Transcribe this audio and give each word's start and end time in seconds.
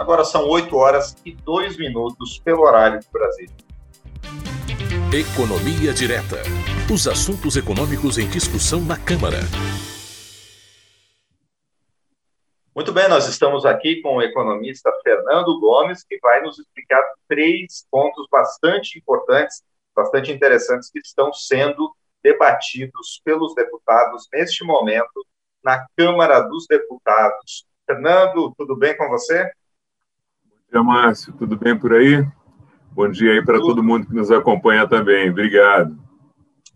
Agora 0.00 0.24
são 0.24 0.48
8 0.48 0.74
horas 0.74 1.14
e 1.26 1.32
2 1.32 1.76
minutos 1.76 2.38
pelo 2.38 2.62
horário 2.62 3.00
do 3.00 3.10
Brasil. 3.10 3.50
Economia 5.12 5.92
Direta. 5.92 6.36
Os 6.90 7.06
assuntos 7.06 7.54
econômicos 7.54 8.16
em 8.16 8.26
discussão 8.26 8.80
na 8.80 8.96
Câmara. 8.96 9.40
Muito 12.74 12.90
bem, 12.92 13.10
nós 13.10 13.28
estamos 13.28 13.66
aqui 13.66 14.00
com 14.00 14.16
o 14.16 14.22
economista 14.22 14.90
Fernando 15.04 15.60
Gomes, 15.60 16.02
que 16.02 16.18
vai 16.20 16.40
nos 16.40 16.58
explicar 16.58 17.02
três 17.28 17.86
pontos 17.90 18.26
bastante 18.30 18.98
importantes, 18.98 19.62
bastante 19.94 20.32
interessantes, 20.32 20.88
que 20.90 21.00
estão 21.00 21.30
sendo 21.30 21.94
debatidos 22.24 23.20
pelos 23.22 23.54
deputados 23.54 24.26
neste 24.32 24.64
momento 24.64 25.26
na 25.62 25.86
Câmara 25.94 26.40
dos 26.40 26.66
Deputados. 26.66 27.66
Fernando, 27.86 28.54
tudo 28.56 28.74
bem 28.74 28.96
com 28.96 29.06
você? 29.10 29.52
Bom 30.72 30.82
dia, 30.82 30.82
Márcio. 30.84 31.32
Tudo 31.32 31.56
bem 31.56 31.76
por 31.76 31.92
aí? 31.92 32.24
Bom 32.92 33.10
dia 33.10 33.32
aí 33.32 33.44
para 33.44 33.58
todo 33.58 33.82
mundo 33.82 34.06
que 34.06 34.14
nos 34.14 34.30
acompanha 34.30 34.88
também. 34.88 35.28
Obrigado. 35.28 35.98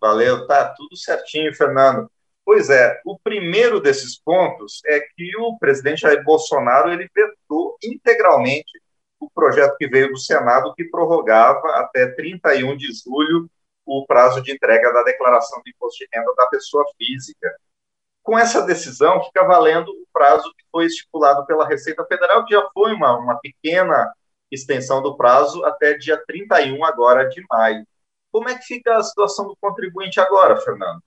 Valeu, 0.01 0.49
tá 0.49 0.75
tudo 0.77 0.97
certinho, 0.97 1.55
Fernando. 1.55 2.11
Pois 2.45 2.71
é, 2.71 3.01
o 3.07 3.17
primeiro 3.21 3.81
desses 3.81 4.19
pontos 4.19 4.83
é 4.87 4.99
que 4.99 5.37
o 5.39 5.57
presidente 5.61 6.01
Jair 6.01 6.25
Bolsonaro 6.25 6.91
ele 6.91 7.09
vetou 7.15 7.77
integralmente 7.85 8.83
o 9.21 9.31
projeto 9.31 9.77
que 9.77 9.87
veio 9.87 10.11
do 10.11 10.19
Senado 10.19 10.75
que 10.75 10.85
prorrogava 10.91 11.69
até 11.77 12.09
31 12.09 12.77
de 12.77 12.89
julho 12.93 13.49
o 13.87 14.05
prazo 14.07 14.43
de 14.43 14.53
entrega 14.53 14.93
da 14.93 15.05
declaração 15.05 15.63
de 15.65 15.71
imposto 15.71 15.99
de 15.99 16.09
renda 16.13 16.35
da 16.37 16.47
pessoa 16.47 16.85
física. 16.99 17.49
Com 18.25 18.39
essa 18.39 18.63
decisão, 18.63 19.23
fica 19.23 19.45
valendo 19.45 19.91
o 19.91 20.07
prazo 20.13 20.51
que 20.57 20.65
foi 20.73 20.87
estipulado 20.87 21.45
pela 21.47 21.69
Receita 21.69 22.05
Federal, 22.07 22.45
que 22.45 22.55
já 22.55 22.67
foi 22.73 22.95
uma, 22.95 23.17
uma 23.17 23.39
pequena 23.39 24.11
extensão 24.51 25.03
do 25.03 25.17
prazo 25.17 25.63
até 25.65 25.95
dia 25.95 26.21
31 26.27 26.83
agora 26.85 27.29
de 27.29 27.45
maio. 27.51 27.87
Como 28.33 28.49
é 28.49 28.57
que 28.57 28.65
fica 28.65 28.97
a 28.97 29.03
situação 29.03 29.47
do 29.47 29.57
contribuinte 29.61 30.19
agora, 30.19 30.57
Fernando? 30.57 31.01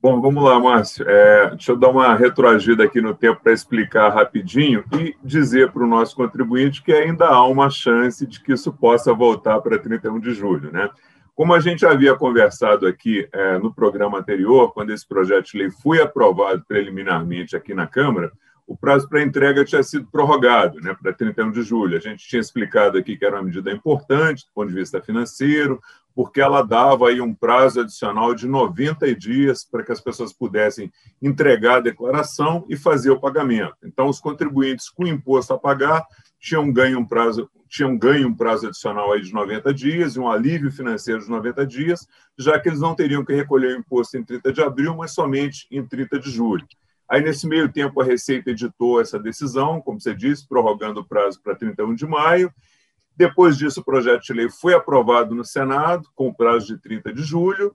Bom, 0.00 0.20
vamos 0.20 0.44
lá, 0.44 0.60
Márcio. 0.60 1.08
É, 1.08 1.50
deixa 1.50 1.72
eu 1.72 1.76
dar 1.76 1.88
uma 1.88 2.14
retroagida 2.14 2.84
aqui 2.84 3.00
no 3.00 3.14
tempo 3.14 3.40
para 3.42 3.52
explicar 3.52 4.10
rapidinho 4.10 4.84
e 4.92 5.16
dizer 5.24 5.72
para 5.72 5.82
o 5.82 5.86
nosso 5.88 6.14
contribuinte 6.14 6.82
que 6.82 6.92
ainda 6.92 7.26
há 7.26 7.44
uma 7.46 7.68
chance 7.68 8.26
de 8.26 8.38
que 8.40 8.52
isso 8.52 8.72
possa 8.72 9.12
voltar 9.12 9.60
para 9.60 9.78
31 9.78 10.20
de 10.20 10.32
julho. 10.34 10.70
Né? 10.70 10.88
Como 11.34 11.52
a 11.52 11.58
gente 11.58 11.84
havia 11.84 12.14
conversado 12.14 12.86
aqui 12.86 13.28
é, 13.32 13.58
no 13.58 13.74
programa 13.74 14.18
anterior, 14.18 14.72
quando 14.72 14.90
esse 14.90 15.06
projeto 15.06 15.50
de 15.50 15.58
lei 15.58 15.70
foi 15.70 16.00
aprovado 16.00 16.64
preliminarmente 16.66 17.56
aqui 17.56 17.74
na 17.74 17.86
Câmara, 17.88 18.32
o 18.66 18.76
prazo 18.76 19.08
para 19.08 19.22
entrega 19.22 19.64
tinha 19.64 19.82
sido 19.82 20.06
prorrogado 20.06 20.80
né, 20.80 20.96
para 21.00 21.12
31 21.12 21.50
de 21.50 21.62
julho. 21.62 21.96
A 21.96 22.00
gente 22.00 22.26
tinha 22.26 22.40
explicado 22.40 22.96
aqui 22.96 23.16
que 23.16 23.24
era 23.24 23.36
uma 23.36 23.42
medida 23.42 23.70
importante 23.70 24.46
do 24.46 24.52
ponto 24.54 24.68
de 24.68 24.74
vista 24.74 25.02
financeiro, 25.02 25.80
porque 26.14 26.40
ela 26.40 26.62
dava 26.62 27.08
aí 27.08 27.20
um 27.20 27.34
prazo 27.34 27.80
adicional 27.80 28.34
de 28.34 28.46
90 28.46 29.14
dias 29.16 29.64
para 29.64 29.82
que 29.82 29.92
as 29.92 30.00
pessoas 30.00 30.32
pudessem 30.32 30.90
entregar 31.20 31.76
a 31.76 31.80
declaração 31.80 32.64
e 32.68 32.76
fazer 32.76 33.10
o 33.10 33.20
pagamento. 33.20 33.76
Então, 33.84 34.08
os 34.08 34.20
contribuintes 34.20 34.88
com 34.88 35.06
imposto 35.06 35.52
a 35.52 35.58
pagar 35.58 36.02
tinham 36.40 36.72
ganho 36.72 37.00
um 37.00 37.04
prazo, 37.04 37.50
tinham 37.68 37.98
ganho 37.98 38.28
um 38.28 38.34
prazo 38.34 38.68
adicional 38.68 39.12
aí 39.12 39.20
de 39.20 39.32
90 39.32 39.74
dias 39.74 40.14
e 40.14 40.20
um 40.20 40.30
alívio 40.30 40.70
financeiro 40.70 41.20
de 41.20 41.28
90 41.28 41.66
dias, 41.66 42.06
já 42.38 42.58
que 42.58 42.68
eles 42.68 42.80
não 42.80 42.94
teriam 42.94 43.24
que 43.24 43.34
recolher 43.34 43.76
o 43.76 43.80
imposto 43.80 44.16
em 44.16 44.24
30 44.24 44.52
de 44.52 44.62
abril, 44.62 44.94
mas 44.96 45.12
somente 45.12 45.66
em 45.70 45.84
30 45.84 46.18
de 46.18 46.30
julho. 46.30 46.66
Aí, 47.14 47.22
nesse 47.22 47.46
meio 47.46 47.70
tempo, 47.70 48.00
a 48.00 48.04
Receita 48.04 48.50
editou 48.50 49.00
essa 49.00 49.20
decisão, 49.20 49.80
como 49.80 50.00
você 50.00 50.12
disse, 50.12 50.48
prorrogando 50.48 50.98
o 50.98 51.04
prazo 51.04 51.40
para 51.40 51.54
31 51.54 51.94
de 51.94 52.04
maio. 52.04 52.52
Depois 53.16 53.56
disso, 53.56 53.78
o 53.78 53.84
projeto 53.84 54.24
de 54.24 54.32
lei 54.32 54.50
foi 54.50 54.74
aprovado 54.74 55.32
no 55.32 55.44
Senado, 55.44 56.08
com 56.16 56.34
prazo 56.34 56.66
de 56.66 56.76
30 56.76 57.12
de 57.12 57.22
julho, 57.22 57.72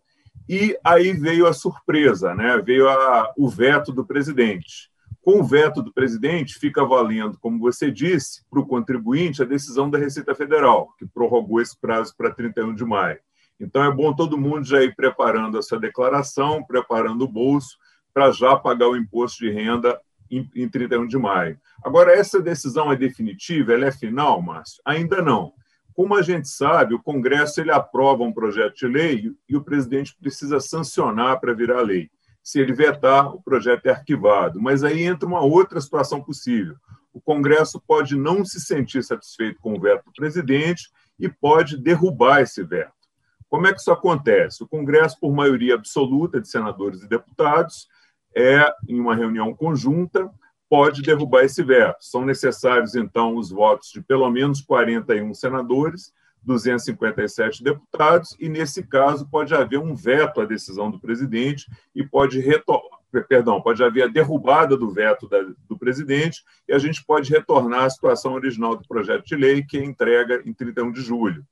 e 0.50 0.78
aí 0.84 1.14
veio 1.14 1.48
a 1.48 1.54
surpresa, 1.54 2.36
né? 2.36 2.61
veio 2.61 2.89
a, 2.89 3.33
o 3.38 3.48
veto 3.48 3.94
do 3.94 4.05
presidente. 4.05 4.92
Com 5.22 5.39
o 5.39 5.44
veto 5.45 5.82
do 5.82 5.94
presidente, 5.94 6.60
fica 6.60 6.83
valendo, 6.83 7.38
como 7.39 7.60
você 7.60 7.89
disse, 7.89 8.44
para 8.50 8.60
o 8.60 8.67
contribuinte 8.67 9.42
a 9.42 9.45
decisão 9.45 9.89
da 9.89 9.98
Receita 9.98 10.36
Federal, 10.36 10.94
que 11.00 11.06
prorrogou 11.06 11.61
esse 11.61 11.80
prazo 11.80 12.14
para 12.17 12.30
31 12.30 12.76
de 12.76 12.83
maio. 12.83 13.20
Então, 13.58 13.86
é 13.86 13.89
bom 13.89 14.14
todo 14.14 14.38
mundo 14.38 14.66
já 14.66 14.83
ir 14.83 14.94
preparando 14.98 15.58
a 15.58 15.61
sua 15.61 15.80
declaração, 15.80 16.61
preparando 16.61 17.21
o 17.21 17.32
bolso, 17.32 17.77
para 18.14 18.31
já 18.31 18.55
pagar 18.55 18.87
o 18.87 18.97
imposto 18.97 19.39
de 19.39 19.52
renda 19.52 19.99
em, 20.30 20.49
em 20.55 20.70
31 20.70 21.08
de 21.08 21.17
maio. 21.17 21.59
Agora, 21.83 22.14
essa 22.14 22.42
decisão 22.42 22.92
é 22.92 22.95
definitiva? 22.95 23.73
Ela 23.73 23.86
é 23.86 23.92
final, 23.92 24.42
Márcio? 24.42 24.81
Ainda 24.86 25.21
não. 25.21 25.53
Como 25.93 26.15
a 26.15 26.21
gente 26.21 26.47
sabe, 26.47 26.93
o 26.93 27.02
Congresso 27.02 27.59
ele 27.59 27.71
aprova 27.71 28.23
um 28.23 28.31
projeto 28.31 28.75
de 28.75 28.87
lei 28.87 29.31
e 29.47 29.58
o 29.58 29.64
presidente 29.64 30.15
precisa 30.20 30.59
sancionar 30.59 31.39
para 31.39 31.53
virar 31.53 31.81
lei. 31.81 32.09
Se 32.42 32.59
ele 32.59 32.73
vetar, 32.73 33.33
o 33.33 33.42
projeto 33.42 33.86
é 33.87 33.92
arquivado. 33.92 34.61
Mas 34.61 34.83
aí 34.83 35.03
entra 35.03 35.27
uma 35.27 35.41
outra 35.41 35.81
situação 35.81 36.21
possível. 36.21 36.76
O 37.14 37.20
Congresso 37.20 37.81
pode 37.86 38.15
não 38.15 38.45
se 38.45 38.61
sentir 38.61 39.03
satisfeito 39.03 39.59
com 39.59 39.73
o 39.73 39.80
veto 39.80 40.05
do 40.05 40.14
presidente 40.14 40.89
e 41.20 41.27
pode 41.27 41.76
derrubar 41.76 42.41
esse 42.41 42.64
veto. 42.64 42.93
Como 43.49 43.67
é 43.67 43.73
que 43.73 43.80
isso 43.80 43.91
acontece? 43.91 44.64
O 44.64 44.67
Congresso, 44.67 45.20
por 45.20 45.33
maioria 45.33 45.73
absoluta 45.73 46.39
de 46.39 46.47
senadores 46.47 47.02
e 47.02 47.09
deputados, 47.09 47.87
é, 48.36 48.72
em 48.88 49.00
uma 49.00 49.16
reunião 49.16 49.54
conjunta, 49.54 50.30
pode 50.70 51.02
derrubar 51.02 51.44
esse 51.44 51.64
veto. 51.64 51.98
São 52.00 52.23
necessários, 52.23 52.95
então, 52.95 53.36
os 53.36 53.50
votos 53.50 53.90
de 53.90 54.02
pelo 54.02 54.30
menos 54.30 54.62
41 54.62 55.34
senadores, 55.34 56.14
257 56.44 57.64
deputados, 57.64 58.36
e, 58.39 58.48
nesse 58.48 58.84
caso, 58.84 59.28
pode 59.30 59.54
haver 59.54 59.80
um 59.80 59.95
veto 59.95 60.39
à 60.39 60.45
decisão 60.45 60.89
do 60.89 61.00
presidente 61.00 61.66
e 61.94 62.06
pode 62.06 62.39
retornar. 62.39 63.00
Perdão, 63.28 63.60
pode 63.60 63.84
haver 63.84 64.04
a 64.04 64.08
derrubada 64.08 64.78
do 64.78 64.92
veto 64.92 65.28
da, 65.28 65.39
do 65.68 65.76
presidente 65.76 66.44
e 66.68 66.73
a 66.73 66.78
gente 66.78 67.04
pode 67.04 67.32
retornar 67.32 67.86
à 67.86 67.89
situação 67.89 68.34
original 68.34 68.76
do 68.76 68.88
projeto 68.88 69.26
de 69.26 69.36
lei, 69.36 69.64
que 69.64 69.80
é 69.80 69.84
entrega 69.84 70.44
em 70.45 70.54
31 70.54 70.92
de 70.92 71.02
julho. 71.02 71.44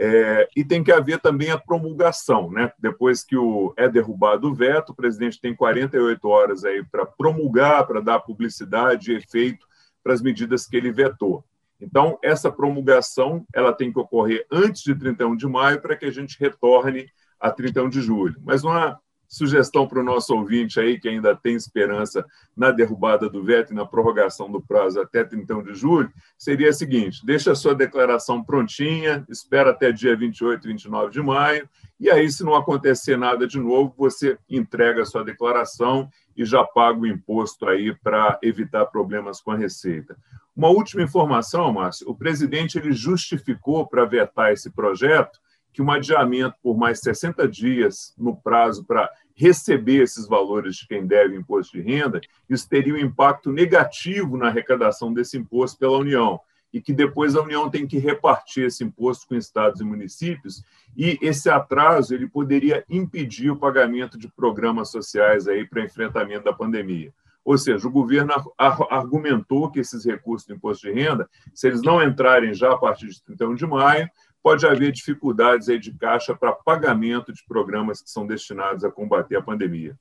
É, 0.00 0.48
e 0.54 0.64
tem 0.64 0.84
que 0.84 0.92
haver 0.92 1.18
também 1.18 1.50
a 1.50 1.58
promulgação, 1.58 2.50
né? 2.50 2.72
Depois 2.78 3.24
que 3.24 3.36
o, 3.36 3.74
é 3.76 3.88
derrubado 3.88 4.48
o 4.48 4.54
veto, 4.54 4.90
o 4.90 4.94
presidente 4.94 5.40
tem 5.40 5.56
48 5.56 6.28
horas 6.28 6.64
aí 6.64 6.84
para 6.84 7.04
promulgar, 7.04 7.84
para 7.84 8.00
dar 8.00 8.20
publicidade 8.20 9.10
e 9.10 9.16
efeito 9.16 9.66
para 10.02 10.14
as 10.14 10.22
medidas 10.22 10.66
que 10.66 10.76
ele 10.76 10.92
vetou. 10.92 11.44
Então, 11.80 12.18
essa 12.22 12.50
promulgação 12.50 13.44
ela 13.52 13.72
tem 13.72 13.92
que 13.92 13.98
ocorrer 13.98 14.46
antes 14.50 14.82
de 14.82 14.94
31 14.94 15.36
de 15.36 15.46
maio 15.46 15.80
para 15.80 15.96
que 15.96 16.06
a 16.06 16.10
gente 16.10 16.38
retorne 16.38 17.08
a 17.40 17.50
31 17.50 17.88
de 17.88 18.00
julho. 18.00 18.36
Mas 18.44 18.62
uma 18.62 19.00
sugestão 19.28 19.86
para 19.86 20.00
o 20.00 20.02
nosso 20.02 20.34
ouvinte 20.34 20.80
aí, 20.80 20.98
que 20.98 21.08
ainda 21.08 21.36
tem 21.36 21.54
esperança 21.54 22.24
na 22.56 22.70
derrubada 22.70 23.28
do 23.28 23.44
veto 23.44 23.72
e 23.72 23.76
na 23.76 23.84
prorrogação 23.84 24.50
do 24.50 24.60
prazo 24.60 25.00
até 25.00 25.22
31 25.22 25.62
de 25.62 25.74
julho, 25.74 26.10
seria 26.36 26.70
a 26.70 26.72
seguinte: 26.72 27.24
deixa 27.24 27.52
a 27.52 27.54
sua 27.54 27.74
declaração 27.74 28.42
prontinha, 28.42 29.24
espera 29.28 29.70
até 29.70 29.92
dia 29.92 30.16
28, 30.16 30.66
29 30.66 31.12
de 31.12 31.20
maio, 31.20 31.68
e 32.00 32.10
aí, 32.10 32.30
se 32.30 32.44
não 32.44 32.54
acontecer 32.54 33.18
nada 33.18 33.46
de 33.46 33.58
novo, 33.58 33.92
você 33.98 34.38
entrega 34.48 35.02
a 35.02 35.06
sua 35.06 35.24
declaração 35.24 36.08
e 36.36 36.44
já 36.44 36.64
paga 36.64 37.00
o 37.00 37.06
imposto 37.06 37.68
aí 37.68 37.94
para 37.94 38.38
evitar 38.40 38.86
problemas 38.86 39.40
com 39.40 39.50
a 39.50 39.56
Receita. 39.56 40.16
Uma 40.56 40.68
última 40.68 41.02
informação, 41.02 41.72
Márcio: 41.72 42.08
o 42.08 42.14
presidente 42.14 42.78
ele 42.78 42.92
justificou 42.92 43.86
para 43.86 44.04
vetar 44.04 44.52
esse 44.52 44.70
projeto 44.70 45.38
que 45.78 45.82
um 45.82 45.92
adiamento 45.92 46.56
por 46.60 46.76
mais 46.76 46.98
60 46.98 47.46
dias 47.46 48.12
no 48.18 48.34
prazo 48.34 48.84
para 48.84 49.08
receber 49.36 50.02
esses 50.02 50.26
valores 50.26 50.74
de 50.74 50.88
quem 50.88 51.06
deve 51.06 51.36
imposto 51.36 51.78
de 51.78 51.84
renda, 51.84 52.20
isso 52.50 52.68
teria 52.68 52.94
um 52.94 52.98
impacto 52.98 53.52
negativo 53.52 54.36
na 54.36 54.48
arrecadação 54.48 55.14
desse 55.14 55.38
imposto 55.38 55.78
pela 55.78 55.96
União 55.96 56.40
e 56.72 56.80
que 56.80 56.92
depois 56.92 57.36
a 57.36 57.42
União 57.42 57.70
tem 57.70 57.86
que 57.86 57.96
repartir 57.96 58.64
esse 58.64 58.82
imposto 58.82 59.28
com 59.28 59.36
estados 59.36 59.80
e 59.80 59.84
municípios 59.84 60.64
e 60.96 61.16
esse 61.22 61.48
atraso 61.48 62.12
ele 62.12 62.26
poderia 62.26 62.84
impedir 62.90 63.52
o 63.52 63.56
pagamento 63.56 64.18
de 64.18 64.26
programas 64.26 64.90
sociais 64.90 65.46
aí 65.46 65.64
para 65.64 65.84
enfrentamento 65.84 66.42
da 66.42 66.52
pandemia. 66.52 67.14
Ou 67.44 67.56
seja, 67.56 67.86
o 67.86 67.90
governo 67.90 68.32
argumentou 68.58 69.70
que 69.70 69.78
esses 69.78 70.04
recursos 70.04 70.46
do 70.46 70.54
imposto 70.54 70.86
de 70.86 70.92
renda, 70.92 71.30
se 71.54 71.66
eles 71.66 71.80
não 71.80 72.02
entrarem 72.02 72.52
já 72.52 72.72
a 72.72 72.76
partir 72.76 73.06
de 73.06 73.22
31 73.22 73.54
de 73.54 73.66
maio, 73.66 74.10
pode 74.48 74.66
haver 74.66 74.92
dificuldades 74.92 75.68
aí 75.68 75.78
de 75.78 75.92
caixa 75.92 76.34
para 76.34 76.54
pagamento 76.54 77.34
de 77.34 77.44
programas 77.46 78.00
que 78.00 78.08
são 78.08 78.26
destinados 78.26 78.82
a 78.82 78.90
combater 78.90 79.36
a 79.36 79.42
pandemia. 79.42 79.94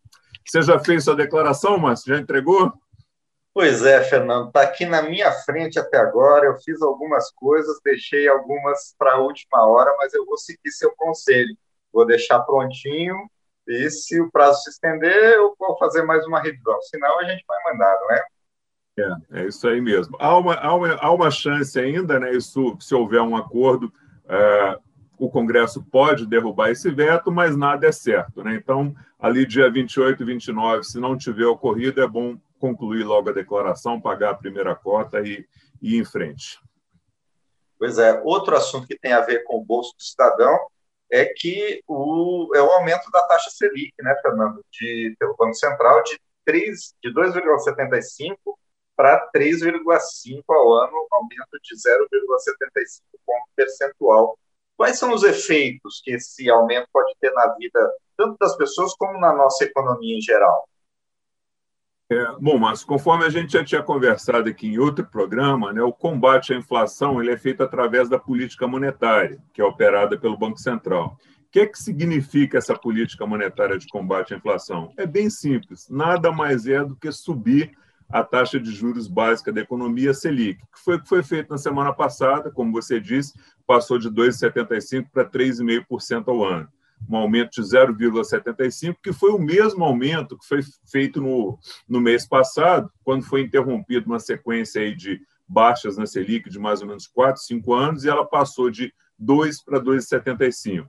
Você 0.45 0.61
já 0.61 0.79
fez 0.79 1.03
sua 1.03 1.17
declaração, 1.17 1.77
Márcio? 1.77 2.15
Já 2.15 2.21
entregou? 2.21 2.71
Pois 3.53 3.83
é, 3.85 4.01
Fernando, 4.05 4.47
está 4.47 4.61
aqui 4.61 4.85
na 4.85 5.01
minha 5.01 5.29
frente 5.33 5.77
até 5.77 5.97
agora. 5.97 6.45
Eu 6.45 6.55
fiz 6.59 6.81
algumas 6.81 7.29
coisas, 7.31 7.77
deixei 7.83 8.29
algumas 8.29 8.95
para 8.97 9.15
a 9.15 9.19
última 9.19 9.65
hora, 9.65 9.93
mas 9.97 10.13
eu 10.13 10.25
vou 10.25 10.37
seguir 10.37 10.71
seu 10.71 10.93
conselho. 10.95 11.53
Vou 11.91 12.05
deixar 12.05 12.39
prontinho 12.39 13.15
e 13.67 13.89
se 13.89 14.21
o 14.21 14.31
prazo 14.31 14.61
se 14.61 14.69
estender, 14.69 15.33
eu 15.33 15.53
vou 15.59 15.77
fazer 15.77 16.03
mais 16.03 16.25
uma 16.25 16.39
revisão. 16.39 16.81
Senão, 16.83 17.19
a 17.19 17.25
gente 17.25 17.43
vai 17.45 17.73
mandar, 17.73 17.99
não 17.99 18.11
é? 18.11 18.25
É, 18.97 19.41
é 19.41 19.47
isso 19.47 19.67
aí 19.67 19.81
mesmo. 19.81 20.15
Há 20.21 20.37
uma, 20.37 20.55
há 20.55 20.73
uma, 20.73 20.93
há 20.95 21.11
uma 21.11 21.29
chance 21.29 21.77
ainda, 21.77 22.17
né? 22.17 22.31
Isso, 22.31 22.77
se 22.79 22.95
houver 22.95 23.21
um 23.21 23.35
acordo, 23.35 23.91
é, 24.29 24.79
o 25.17 25.29
Congresso 25.29 25.83
pode 25.83 26.25
derrubar 26.25 26.69
esse 26.69 26.89
veto, 26.91 27.31
mas 27.31 27.57
nada 27.57 27.87
é 27.87 27.91
certo. 27.91 28.43
Né? 28.43 28.55
Então, 28.55 28.95
ali 29.19 29.45
dia 29.45 29.71
28 29.71 30.21
e 30.21 30.25
29, 30.25 30.83
se 30.83 30.99
não 30.99 31.17
tiver 31.17 31.45
ocorrido, 31.45 32.01
é 32.01 32.07
bom 32.07 32.37
concluir 32.59 33.03
logo 33.03 33.29
a 33.29 33.33
declaração, 33.33 34.01
pagar 34.01 34.31
a 34.31 34.35
primeira 34.35 34.75
cota 34.75 35.21
e, 35.21 35.45
e 35.81 35.95
ir 35.95 35.99
em 35.99 36.05
frente. 36.05 36.59
Pois 37.79 37.97
é, 37.97 38.19
outro 38.23 38.55
assunto 38.55 38.87
que 38.87 38.97
tem 38.97 39.13
a 39.13 39.21
ver 39.21 39.43
com 39.43 39.57
o 39.57 39.63
bolso 39.63 39.95
do 39.95 40.03
cidadão 40.03 40.57
é 41.11 41.25
que 41.25 41.81
o, 41.87 42.51
é 42.55 42.61
o 42.61 42.71
aumento 42.71 43.09
da 43.11 43.21
taxa 43.27 43.49
Selic, 43.49 43.93
né, 44.01 44.15
Fernando, 44.21 44.63
de, 44.71 45.15
pelo 45.19 45.35
Banco 45.37 45.53
Central, 45.53 46.03
de, 46.03 46.19
3, 46.45 46.95
de 47.03 47.13
2,75 47.13 48.37
para 48.97 49.29
3,5 49.31 50.43
ao 50.49 50.73
ano, 50.73 51.07
aumento 51.11 51.59
de 51.61 51.75
0,75 51.75 53.17
ponto 53.23 53.47
percentual. 53.55 54.39
Quais 54.75 54.97
são 54.97 55.13
os 55.13 55.23
efeitos 55.23 56.01
que 56.03 56.11
esse 56.11 56.49
aumento 56.49 56.87
pode 56.91 57.13
ter 57.19 57.31
na 57.31 57.53
vida 57.55 57.93
tanto 58.17 58.35
das 58.39 58.57
pessoas 58.57 58.95
como 58.95 59.19
na 59.19 59.31
nossa 59.33 59.63
economia 59.63 60.17
em 60.17 60.21
geral? 60.21 60.67
É, 62.09 62.25
bom, 62.39 62.57
mas 62.57 62.83
conforme 62.83 63.25
a 63.25 63.29
gente 63.29 63.51
já 63.51 63.63
tinha 63.63 63.83
conversado 63.83 64.49
aqui 64.49 64.67
em 64.67 64.79
outro 64.79 65.05
programa, 65.05 65.73
né, 65.73 65.81
o 65.81 65.91
combate 65.91 66.53
à 66.53 66.57
inflação 66.57 67.21
ele 67.21 67.31
é 67.31 67.37
feito 67.37 67.61
através 67.61 68.07
da 68.07 68.17
política 68.17 68.65
monetária, 68.65 69.37
que 69.53 69.61
é 69.61 69.65
operada 69.65 70.17
pelo 70.17 70.37
Banco 70.37 70.57
Central. 70.57 71.17
O 71.45 71.49
que, 71.51 71.59
é 71.59 71.65
que 71.65 71.77
significa 71.77 72.57
essa 72.57 72.75
política 72.75 73.25
monetária 73.27 73.77
de 73.77 73.87
combate 73.87 74.33
à 74.33 74.37
inflação? 74.37 74.93
É 74.97 75.05
bem 75.05 75.29
simples, 75.29 75.87
nada 75.89 76.31
mais 76.31 76.65
é 76.65 76.83
do 76.83 76.95
que 76.95 77.11
subir 77.11 77.77
a 78.09 78.23
taxa 78.23 78.59
de 78.59 78.71
juros 78.71 79.07
básica 79.07 79.51
da 79.51 79.61
economia 79.61 80.13
Selic, 80.13 80.59
que 80.59 80.79
foi 80.83 80.99
que 81.01 81.07
foi 81.07 81.23
feito 81.23 81.49
na 81.49 81.57
semana 81.57 81.93
passada, 81.93 82.49
como 82.51 82.71
você 82.71 82.99
disse, 82.99 83.33
passou 83.65 83.97
de 83.97 84.09
2,75% 84.09 85.07
para 85.11 85.25
3,5% 85.29 86.27
ao 86.27 86.43
ano 86.43 86.69
um 87.09 87.15
aumento 87.15 87.51
de 87.51 87.61
0,75, 87.61 88.97
que 89.03 89.13
foi 89.13 89.31
o 89.31 89.39
mesmo 89.39 89.83
aumento 89.83 90.37
que 90.37 90.47
foi 90.47 90.61
feito 90.89 91.21
no, 91.21 91.57
no 91.87 92.01
mês 92.01 92.27
passado, 92.27 92.91
quando 93.03 93.23
foi 93.23 93.41
interrompida 93.41 94.05
uma 94.05 94.19
sequência 94.19 94.81
aí 94.81 94.95
de 94.95 95.21
baixas 95.47 95.97
na 95.97 96.05
Selic 96.05 96.49
de 96.49 96.59
mais 96.59 96.81
ou 96.81 96.87
menos 96.87 97.07
4, 97.07 97.41
5 97.41 97.73
anos, 97.73 98.03
e 98.03 98.09
ela 98.09 98.25
passou 98.25 98.69
de 98.69 98.93
2 99.17 99.63
para 99.63 99.79
2,75. 99.79 100.87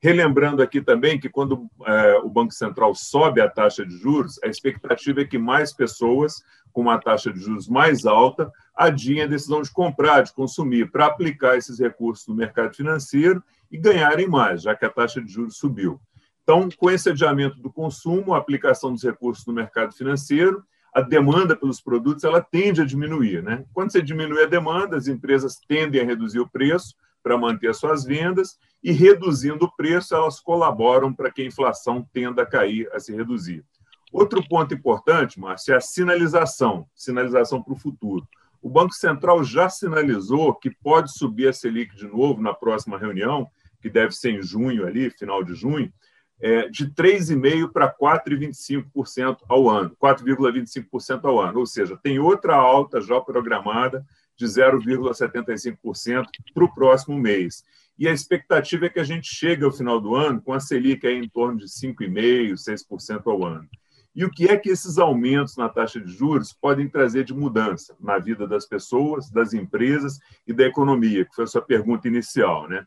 Relembrando 0.00 0.62
aqui 0.62 0.80
também 0.80 1.18
que 1.18 1.28
quando 1.28 1.66
é, 1.86 2.18
o 2.18 2.28
Banco 2.28 2.52
Central 2.52 2.94
sobe 2.94 3.40
a 3.40 3.48
taxa 3.48 3.84
de 3.84 3.96
juros, 3.96 4.38
a 4.44 4.46
expectativa 4.46 5.22
é 5.22 5.24
que 5.24 5.38
mais 5.38 5.72
pessoas 5.72 6.42
com 6.72 6.82
uma 6.82 6.98
taxa 6.98 7.32
de 7.32 7.40
juros 7.40 7.68
mais 7.68 8.04
alta 8.04 8.52
adiem 8.74 9.22
a 9.22 9.26
decisão 9.26 9.62
de 9.62 9.70
comprar, 9.70 10.22
de 10.22 10.32
consumir, 10.34 10.90
para 10.90 11.06
aplicar 11.06 11.56
esses 11.56 11.78
recursos 11.78 12.26
no 12.26 12.34
mercado 12.34 12.74
financeiro 12.74 13.42
e 13.70 13.78
ganharem 13.78 14.28
mais, 14.28 14.62
já 14.62 14.74
que 14.74 14.84
a 14.84 14.90
taxa 14.90 15.20
de 15.20 15.32
juros 15.32 15.56
subiu. 15.56 15.98
Então, 16.42 16.68
com 16.76 16.90
esse 16.90 17.08
adiamento 17.08 17.58
do 17.60 17.72
consumo, 17.72 18.34
a 18.34 18.38
aplicação 18.38 18.92
dos 18.92 19.02
recursos 19.02 19.46
no 19.46 19.52
mercado 19.52 19.94
financeiro, 19.94 20.62
a 20.94 21.00
demanda 21.00 21.56
pelos 21.56 21.80
produtos 21.80 22.24
ela 22.24 22.40
tende 22.40 22.80
a 22.80 22.84
diminuir. 22.84 23.42
Né? 23.42 23.64
Quando 23.72 23.90
você 23.90 24.00
diminui 24.00 24.44
a 24.44 24.46
demanda, 24.46 24.96
as 24.96 25.08
empresas 25.08 25.58
tendem 25.66 26.00
a 26.00 26.04
reduzir 26.04 26.40
o 26.40 26.48
preço 26.48 26.94
para 27.22 27.36
manter 27.36 27.68
as 27.68 27.78
suas 27.78 28.04
vendas 28.04 28.56
e, 28.82 28.92
reduzindo 28.92 29.64
o 29.64 29.76
preço, 29.76 30.14
elas 30.14 30.40
colaboram 30.40 31.12
para 31.12 31.30
que 31.30 31.42
a 31.42 31.46
inflação 31.46 32.06
tenda 32.12 32.42
a 32.42 32.46
cair, 32.46 32.88
a 32.92 33.00
se 33.00 33.14
reduzir. 33.14 33.64
Outro 34.12 34.46
ponto 34.48 34.72
importante, 34.72 35.40
Márcio, 35.40 35.74
é 35.74 35.76
a 35.76 35.80
sinalização, 35.80 36.86
sinalização 36.94 37.62
para 37.62 37.72
o 37.72 37.78
futuro. 37.78 38.26
O 38.62 38.70
Banco 38.70 38.94
Central 38.94 39.44
já 39.44 39.68
sinalizou 39.68 40.54
que 40.54 40.70
pode 40.70 41.12
subir 41.12 41.48
a 41.48 41.52
Selic 41.52 41.94
de 41.94 42.06
novo 42.06 42.40
na 42.40 42.54
próxima 42.54 42.98
reunião, 42.98 43.48
que 43.80 43.90
deve 43.90 44.12
ser 44.12 44.30
em 44.30 44.42
junho, 44.42 44.86
ali, 44.86 45.10
final 45.10 45.44
de 45.44 45.54
junho, 45.54 45.92
é, 46.40 46.68
de 46.68 46.90
3,5% 46.90 47.72
para 47.72 47.92
4,25% 47.92 49.38
ao 49.48 49.68
ano, 49.68 49.96
4,25% 50.02 51.24
ao 51.24 51.40
ano. 51.40 51.60
Ou 51.60 51.66
seja, 51.66 51.96
tem 52.02 52.18
outra 52.18 52.54
alta 52.54 53.00
já 53.00 53.20
programada 53.20 54.04
de 54.36 54.46
0,75% 54.46 56.26
para 56.52 56.64
o 56.64 56.74
próximo 56.74 57.18
mês. 57.18 57.64
E 57.98 58.06
a 58.06 58.12
expectativa 58.12 58.86
é 58.86 58.88
que 58.90 59.00
a 59.00 59.04
gente 59.04 59.34
chegue 59.34 59.64
ao 59.64 59.72
final 59.72 60.00
do 60.00 60.14
ano 60.14 60.40
com 60.40 60.52
a 60.52 60.60
Selic 60.60 61.06
aí 61.06 61.16
em 61.16 61.28
torno 61.28 61.58
de 61.58 61.66
5,5%, 61.66 62.54
6% 62.54 63.22
ao 63.26 63.44
ano. 63.44 63.68
E 64.14 64.24
o 64.24 64.30
que 64.30 64.48
é 64.48 64.56
que 64.56 64.70
esses 64.70 64.96
aumentos 64.98 65.56
na 65.56 65.68
taxa 65.68 66.00
de 66.00 66.10
juros 66.10 66.52
podem 66.52 66.88
trazer 66.88 67.24
de 67.24 67.34
mudança 67.34 67.94
na 68.00 68.18
vida 68.18 68.46
das 68.46 68.66
pessoas, 68.66 69.30
das 69.30 69.52
empresas 69.52 70.18
e 70.46 70.54
da 70.54 70.64
economia, 70.64 71.24
que 71.24 71.34
foi 71.34 71.44
a 71.44 71.46
sua 71.46 71.60
pergunta 71.60 72.08
inicial, 72.08 72.66
né? 72.66 72.86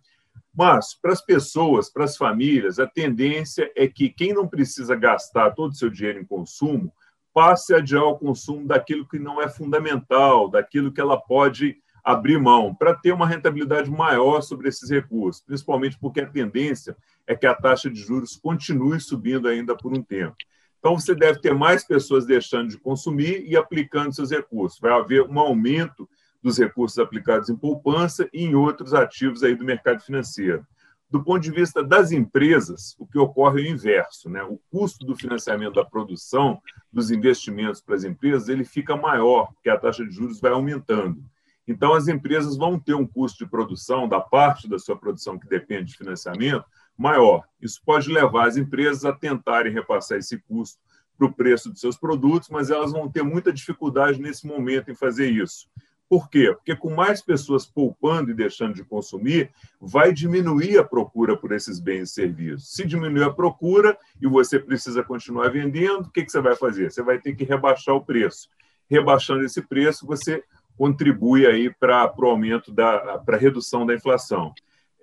Mas, 0.56 0.96
para 1.00 1.14
as 1.14 1.22
pessoas, 1.22 1.90
para 1.90 2.06
as 2.06 2.18
famílias, 2.18 2.80
a 2.80 2.88
tendência 2.88 3.72
é 3.76 3.88
que 3.88 4.10
quem 4.10 4.34
não 4.34 4.48
precisa 4.48 4.96
gastar 4.96 5.52
todo 5.52 5.72
o 5.72 5.76
seu 5.76 5.90
dinheiro 5.90 6.20
em 6.20 6.26
consumo 6.26 6.92
passe 7.32 7.74
a 7.74 7.78
adiar 7.78 8.06
o 8.06 8.18
consumo 8.18 8.68
daquilo 8.68 9.08
que 9.08 9.20
não 9.20 9.40
é 9.40 9.48
fundamental, 9.48 10.50
daquilo 10.50 10.92
que 10.92 11.00
ela 11.00 11.16
pode 11.16 11.78
abrir 12.04 12.40
mão, 12.40 12.74
para 12.74 12.96
ter 12.96 13.12
uma 13.12 13.28
rentabilidade 13.28 13.90
maior 13.90 14.42
sobre 14.42 14.70
esses 14.70 14.90
recursos, 14.90 15.42
principalmente 15.42 15.98
porque 16.00 16.22
a 16.22 16.30
tendência 16.30 16.96
é 17.28 17.36
que 17.36 17.46
a 17.46 17.54
taxa 17.54 17.90
de 17.90 18.00
juros 18.00 18.36
continue 18.36 19.00
subindo 19.00 19.48
ainda 19.48 19.76
por 19.76 19.94
um 19.94 20.02
tempo. 20.02 20.36
Então, 20.80 20.98
você 20.98 21.14
deve 21.14 21.40
ter 21.40 21.54
mais 21.54 21.84
pessoas 21.84 22.26
deixando 22.26 22.70
de 22.70 22.78
consumir 22.78 23.44
e 23.46 23.58
aplicando 23.58 24.16
seus 24.16 24.32
recursos. 24.32 24.80
Vai 24.80 24.92
haver 24.92 25.24
um 25.24 25.38
aumento 25.38 26.10
dos 26.42 26.58
recursos 26.58 26.98
aplicados 26.98 27.50
em 27.50 27.56
poupança 27.56 28.30
e 28.34 28.46
em 28.46 28.56
outros 28.56 28.94
ativos 28.94 29.44
aí 29.44 29.56
do 29.56 29.66
mercado 29.66 30.02
financeiro. 30.02 30.66
Do 31.10 31.24
ponto 31.24 31.42
de 31.42 31.52
vista 31.52 31.84
das 31.84 32.12
empresas, 32.12 32.96
o 33.00 33.06
que 33.06 33.18
ocorre 33.18 33.62
é 33.62 33.70
o 33.70 33.74
inverso. 33.74 34.30
Né? 34.30 34.44
O 34.44 34.60
custo 34.72 35.06
do 35.06 35.16
financiamento 35.16 35.74
da 35.74 35.84
produção, 35.84 36.62
dos 36.94 37.12
investimentos 37.12 37.82
para 37.82 37.96
as 37.96 38.04
empresas, 38.04 38.48
ele 38.48 38.64
fica 38.64 38.96
maior, 38.96 39.52
porque 39.54 39.70
a 39.70 39.78
taxa 39.78 40.06
de 40.06 40.12
juros 40.12 40.40
vai 40.40 40.52
aumentando. 40.52 41.22
Então, 41.70 41.94
as 41.94 42.08
empresas 42.08 42.58
vão 42.58 42.80
ter 42.80 42.96
um 42.96 43.06
custo 43.06 43.46
de 43.46 43.50
produção, 43.50 44.10
da 44.10 44.20
parte 44.20 44.68
da 44.68 44.80
sua 44.80 44.98
produção 44.98 45.38
que 45.38 45.48
depende 45.48 45.92
de 45.92 45.98
financiamento, 45.98 46.66
maior. 46.98 47.44
Isso 47.62 47.80
pode 47.86 48.12
levar 48.12 48.48
as 48.48 48.58
empresas 48.58 49.06
a 49.06 49.14
tentarem 49.14 49.72
repassar 49.72 50.18
esse 50.18 50.40
custo 50.40 50.80
para 51.16 51.28
o 51.28 51.32
preço 51.32 51.70
dos 51.70 51.80
seus 51.80 51.96
produtos, 51.96 52.50
mas 52.50 52.72
elas 52.72 52.92
vão 52.92 53.08
ter 53.08 53.22
muita 53.22 53.54
dificuldade 53.54 54.20
nesse 54.20 54.48
momento 54.48 54.90
em 54.90 54.96
fazer 54.96 55.30
isso. 55.30 55.70
Por 56.10 56.28
quê? 56.28 56.52
Porque 56.56 56.76
com 56.76 56.96
mais 56.96 57.22
pessoas 57.22 57.68
poupando 57.68 58.32
e 58.32 58.34
deixando 58.34 58.74
de 58.74 58.84
consumir, 58.84 59.52
vai 59.80 60.12
diminuir 60.12 60.80
a 60.80 60.84
procura 60.84 61.38
por 61.38 61.52
esses 61.52 61.80
bens 61.80 62.10
e 62.10 62.14
serviços. 62.14 62.74
Se 62.74 62.84
diminuir 62.84 63.26
a 63.26 63.34
procura 63.34 63.96
e 64.20 64.28
você 64.28 64.58
precisa 64.58 65.04
continuar 65.04 65.50
vendendo, 65.50 66.08
o 66.08 66.12
que, 66.12 66.28
você 66.28 66.42
vai 66.42 66.56
fazer? 66.56 66.92
Você 66.92 67.04
vai 67.04 67.20
ter 67.20 67.36
que 67.36 67.44
rebaixar 67.44 67.94
o 67.94 68.04
preço. 68.04 68.50
Rebaixando 68.90 69.44
esse 69.44 69.62
preço, 69.62 70.08
você 70.08 70.44
contribui 70.80 71.46
aí 71.46 71.70
para 71.70 72.10
o 72.18 72.26
aumento 72.26 72.72
da 72.72 73.20
para 73.20 73.36
a 73.36 73.40
redução 73.40 73.86
da 73.86 73.94
inflação. 73.94 74.54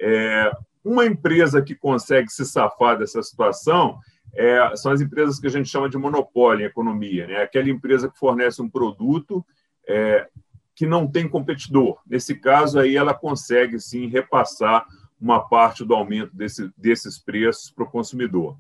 É, 0.01 0.51
uma 0.83 1.05
empresa 1.05 1.61
que 1.61 1.75
consegue 1.75 2.31
se 2.31 2.47
safar 2.47 2.99
dessa 2.99 3.23
situação 3.23 3.99
é, 4.35 4.75
são 4.75 4.91
as 4.91 5.03
empresas 5.03 5.39
que 5.39 5.47
a 5.47 5.51
gente 5.51 5.69
chama 5.69 5.91
de 5.91 5.99
monopólio 5.99 6.65
em 6.65 6.67
economia, 6.67 7.27
né? 7.27 7.43
aquela 7.43 7.69
empresa 7.69 8.09
que 8.09 8.19
fornece 8.19 8.63
um 8.63 8.71
produto 8.71 9.45
é, 9.87 10.27
que 10.75 10.87
não 10.87 11.07
tem 11.07 11.29
competidor. 11.29 11.99
Nesse 12.07 12.35
caso, 12.35 12.79
aí 12.79 12.97
ela 12.97 13.13
consegue 13.13 13.79
sim 13.79 14.07
repassar 14.07 14.87
uma 15.21 15.47
parte 15.47 15.85
do 15.85 15.95
aumento 15.95 16.35
desse, 16.35 16.71
desses 16.77 17.19
preços 17.19 17.71
para 17.71 17.85
o 17.85 17.91
consumidor. 17.91 18.57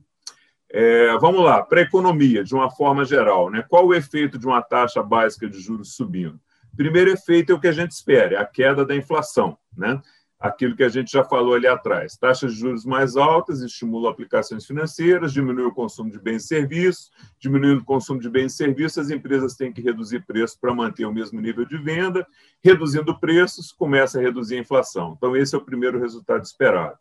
É, 0.70 1.16
vamos 1.18 1.42
lá, 1.42 1.62
para 1.62 1.80
a 1.80 1.84
economia, 1.84 2.44
de 2.44 2.54
uma 2.54 2.70
forma 2.70 3.04
geral, 3.06 3.50
né? 3.50 3.64
qual 3.66 3.86
o 3.86 3.94
efeito 3.94 4.38
de 4.38 4.46
uma 4.46 4.60
taxa 4.60 5.02
básica 5.02 5.48
de 5.48 5.58
juros 5.58 5.94
subindo? 5.94 6.38
Primeiro 6.76 7.10
efeito 7.10 7.52
é 7.52 7.54
o 7.54 7.60
que 7.60 7.68
a 7.68 7.72
gente 7.72 7.92
espera, 7.92 8.36
é 8.36 8.38
a 8.38 8.44
queda 8.44 8.84
da 8.84 8.94
inflação. 8.94 9.56
Né? 9.76 10.00
aquilo 10.38 10.76
que 10.76 10.84
a 10.84 10.88
gente 10.88 11.10
já 11.10 11.24
falou 11.24 11.54
ali 11.54 11.66
atrás. 11.66 12.16
Taxas 12.16 12.54
de 12.54 12.60
juros 12.60 12.84
mais 12.84 13.16
altas 13.16 13.62
estimulam 13.62 14.10
aplicações 14.10 14.66
financeiras, 14.66 15.32
diminui 15.32 15.64
o 15.64 15.72
consumo 15.72 16.10
de 16.10 16.18
bens 16.18 16.44
e 16.44 16.48
serviços, 16.48 17.10
diminuindo 17.38 17.80
o 17.80 17.84
consumo 17.84 18.20
de 18.20 18.28
bens 18.28 18.52
e 18.52 18.56
serviços, 18.56 18.98
as 18.98 19.10
empresas 19.10 19.54
têm 19.54 19.72
que 19.72 19.80
reduzir 19.80 20.24
preço 20.26 20.58
para 20.60 20.74
manter 20.74 21.06
o 21.06 21.12
mesmo 21.12 21.40
nível 21.40 21.64
de 21.64 21.78
venda, 21.78 22.26
reduzindo 22.62 23.18
preços, 23.18 23.72
começa 23.72 24.18
a 24.18 24.22
reduzir 24.22 24.56
a 24.56 24.60
inflação. 24.60 25.14
Então, 25.16 25.36
esse 25.36 25.54
é 25.54 25.58
o 25.58 25.64
primeiro 25.64 25.98
resultado 25.98 26.44
esperado. 26.44 26.98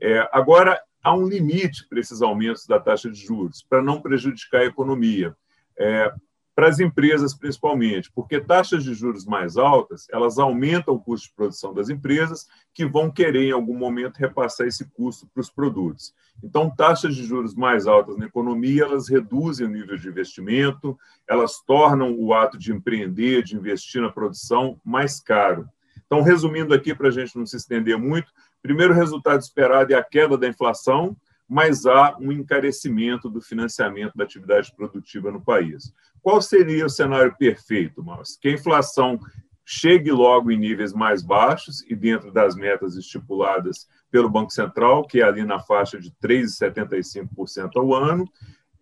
É, 0.00 0.28
agora, 0.32 0.80
há 1.02 1.14
um 1.14 1.26
limite 1.26 1.86
para 1.88 1.98
esses 1.98 2.22
aumentos 2.22 2.66
da 2.66 2.78
taxa 2.78 3.10
de 3.10 3.18
juros, 3.18 3.64
para 3.68 3.82
não 3.82 4.00
prejudicar 4.00 4.60
a 4.60 4.66
economia. 4.66 5.36
É, 5.76 6.12
para 6.58 6.66
as 6.66 6.80
empresas 6.80 7.34
principalmente, 7.34 8.10
porque 8.10 8.40
taxas 8.40 8.82
de 8.82 8.92
juros 8.92 9.24
mais 9.24 9.56
altas, 9.56 10.08
elas 10.10 10.40
aumentam 10.40 10.94
o 10.94 10.98
custo 10.98 11.28
de 11.28 11.34
produção 11.36 11.72
das 11.72 11.88
empresas, 11.88 12.48
que 12.74 12.84
vão 12.84 13.12
querer 13.12 13.44
em 13.44 13.52
algum 13.52 13.78
momento 13.78 14.16
repassar 14.16 14.66
esse 14.66 14.84
custo 14.86 15.28
para 15.32 15.40
os 15.40 15.48
produtos. 15.48 16.12
Então, 16.42 16.68
taxas 16.68 17.14
de 17.14 17.22
juros 17.22 17.54
mais 17.54 17.86
altas 17.86 18.16
na 18.16 18.26
economia, 18.26 18.82
elas 18.82 19.08
reduzem 19.08 19.68
o 19.68 19.70
nível 19.70 19.96
de 19.96 20.08
investimento, 20.08 20.98
elas 21.28 21.60
tornam 21.64 22.12
o 22.18 22.34
ato 22.34 22.58
de 22.58 22.72
empreender, 22.72 23.44
de 23.44 23.54
investir 23.54 24.02
na 24.02 24.10
produção 24.10 24.80
mais 24.84 25.20
caro. 25.20 25.68
Então, 26.06 26.22
resumindo 26.22 26.74
aqui 26.74 26.92
para 26.92 27.06
a 27.06 27.12
gente 27.12 27.38
não 27.38 27.46
se 27.46 27.56
estender 27.56 27.96
muito, 27.96 28.32
primeiro 28.60 28.94
resultado 28.94 29.40
esperado 29.40 29.92
é 29.92 29.96
a 29.96 30.02
queda 30.02 30.36
da 30.36 30.48
inflação, 30.48 31.16
mas 31.48 31.86
há 31.86 32.16
um 32.20 32.30
encarecimento 32.30 33.30
do 33.30 33.40
financiamento 33.40 34.16
da 34.16 34.24
atividade 34.24 34.72
produtiva 34.76 35.32
no 35.32 35.40
país. 35.40 35.92
Qual 36.20 36.42
seria 36.42 36.84
o 36.84 36.90
cenário 36.90 37.34
perfeito, 37.38 38.04
Márcio? 38.04 38.38
Que 38.40 38.48
a 38.48 38.52
inflação 38.52 39.18
chegue 39.64 40.10
logo 40.10 40.50
em 40.50 40.58
níveis 40.58 40.92
mais 40.92 41.22
baixos 41.22 41.82
e 41.88 41.94
dentro 41.94 42.30
das 42.32 42.54
metas 42.54 42.96
estipuladas 42.96 43.86
pelo 44.10 44.28
Banco 44.28 44.50
Central, 44.50 45.06
que 45.06 45.20
é 45.20 45.24
ali 45.24 45.44
na 45.44 45.58
faixa 45.58 45.98
de 45.98 46.10
3,75% 46.22 47.70
ao 47.76 47.94
ano, 47.94 48.24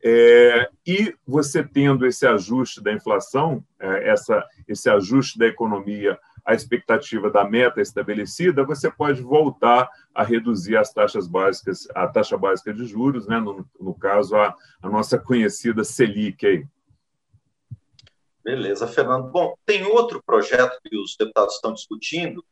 é, 0.02 0.68
e 0.86 1.14
você 1.26 1.64
tendo 1.64 2.06
esse 2.06 2.26
ajuste 2.26 2.82
da 2.82 2.92
inflação, 2.92 3.64
é, 3.80 4.10
essa, 4.10 4.44
esse 4.68 4.88
ajuste 4.88 5.38
da 5.38 5.46
economia 5.46 6.18
a 6.46 6.54
expectativa 6.54 7.28
da 7.28 7.44
meta 7.44 7.80
estabelecida, 7.80 8.64
você 8.64 8.88
pode 8.88 9.20
voltar 9.20 9.90
a 10.14 10.22
reduzir 10.22 10.76
as 10.76 10.92
taxas 10.92 11.26
básicas, 11.26 11.88
a 11.92 12.06
taxa 12.06 12.38
básica 12.38 12.72
de 12.72 12.86
juros, 12.86 13.26
né? 13.26 13.40
no, 13.40 13.68
no 13.80 13.92
caso, 13.92 14.36
a, 14.36 14.54
a 14.80 14.88
nossa 14.88 15.18
conhecida 15.18 15.82
Selic. 15.82 16.46
Aí. 16.46 16.64
Beleza, 18.44 18.86
Fernando. 18.86 19.28
Bom, 19.28 19.56
tem 19.66 19.82
outro 19.84 20.22
projeto 20.24 20.78
que 20.84 20.96
os 20.96 21.16
deputados 21.18 21.56
estão 21.56 21.74
discutindo 21.74 22.44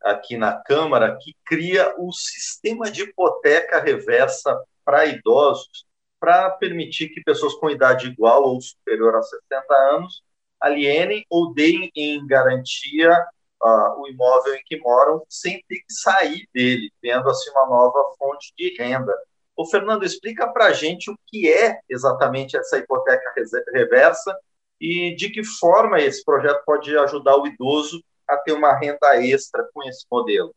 aqui 0.00 0.36
na 0.36 0.54
Câmara 0.62 1.18
que 1.20 1.34
cria 1.44 1.92
o 1.98 2.12
sistema 2.12 2.88
de 2.88 3.02
hipoteca 3.02 3.80
reversa 3.80 4.56
para 4.84 5.06
idosos, 5.06 5.84
para 6.20 6.50
permitir 6.50 7.08
que 7.08 7.22
pessoas 7.22 7.54
com 7.54 7.68
idade 7.68 8.06
igual 8.06 8.44
ou 8.44 8.60
superior 8.60 9.16
a 9.16 9.22
60 9.22 9.74
anos 9.92 10.22
alienem 10.60 11.24
ou 11.28 11.52
deem 11.52 11.90
em 11.96 12.24
garantia 12.26 13.26
uh, 13.62 14.00
o 14.00 14.08
imóvel 14.08 14.54
em 14.54 14.62
que 14.64 14.78
moram 14.80 15.22
sem 15.28 15.62
ter 15.68 15.76
que 15.76 15.92
sair 15.92 16.48
dele, 16.54 16.90
tendo 17.00 17.28
assim 17.28 17.50
uma 17.50 17.66
nova 17.66 18.12
fonte 18.18 18.52
de 18.56 18.74
renda. 18.78 19.14
O 19.56 19.66
Fernando, 19.66 20.04
explica 20.04 20.48
para 20.48 20.66
a 20.66 20.72
gente 20.72 21.10
o 21.10 21.18
que 21.26 21.52
é 21.52 21.80
exatamente 21.88 22.56
essa 22.56 22.78
hipoteca 22.78 23.32
reversa 23.72 24.34
e 24.80 25.14
de 25.14 25.28
que 25.28 25.44
forma 25.44 26.00
esse 26.00 26.24
projeto 26.24 26.62
pode 26.64 26.96
ajudar 26.96 27.36
o 27.36 27.46
idoso 27.46 28.02
a 28.26 28.36
ter 28.38 28.52
uma 28.52 28.74
renda 28.74 29.22
extra 29.22 29.68
com 29.74 29.82
esse 29.82 30.06
modelo. 30.10 30.54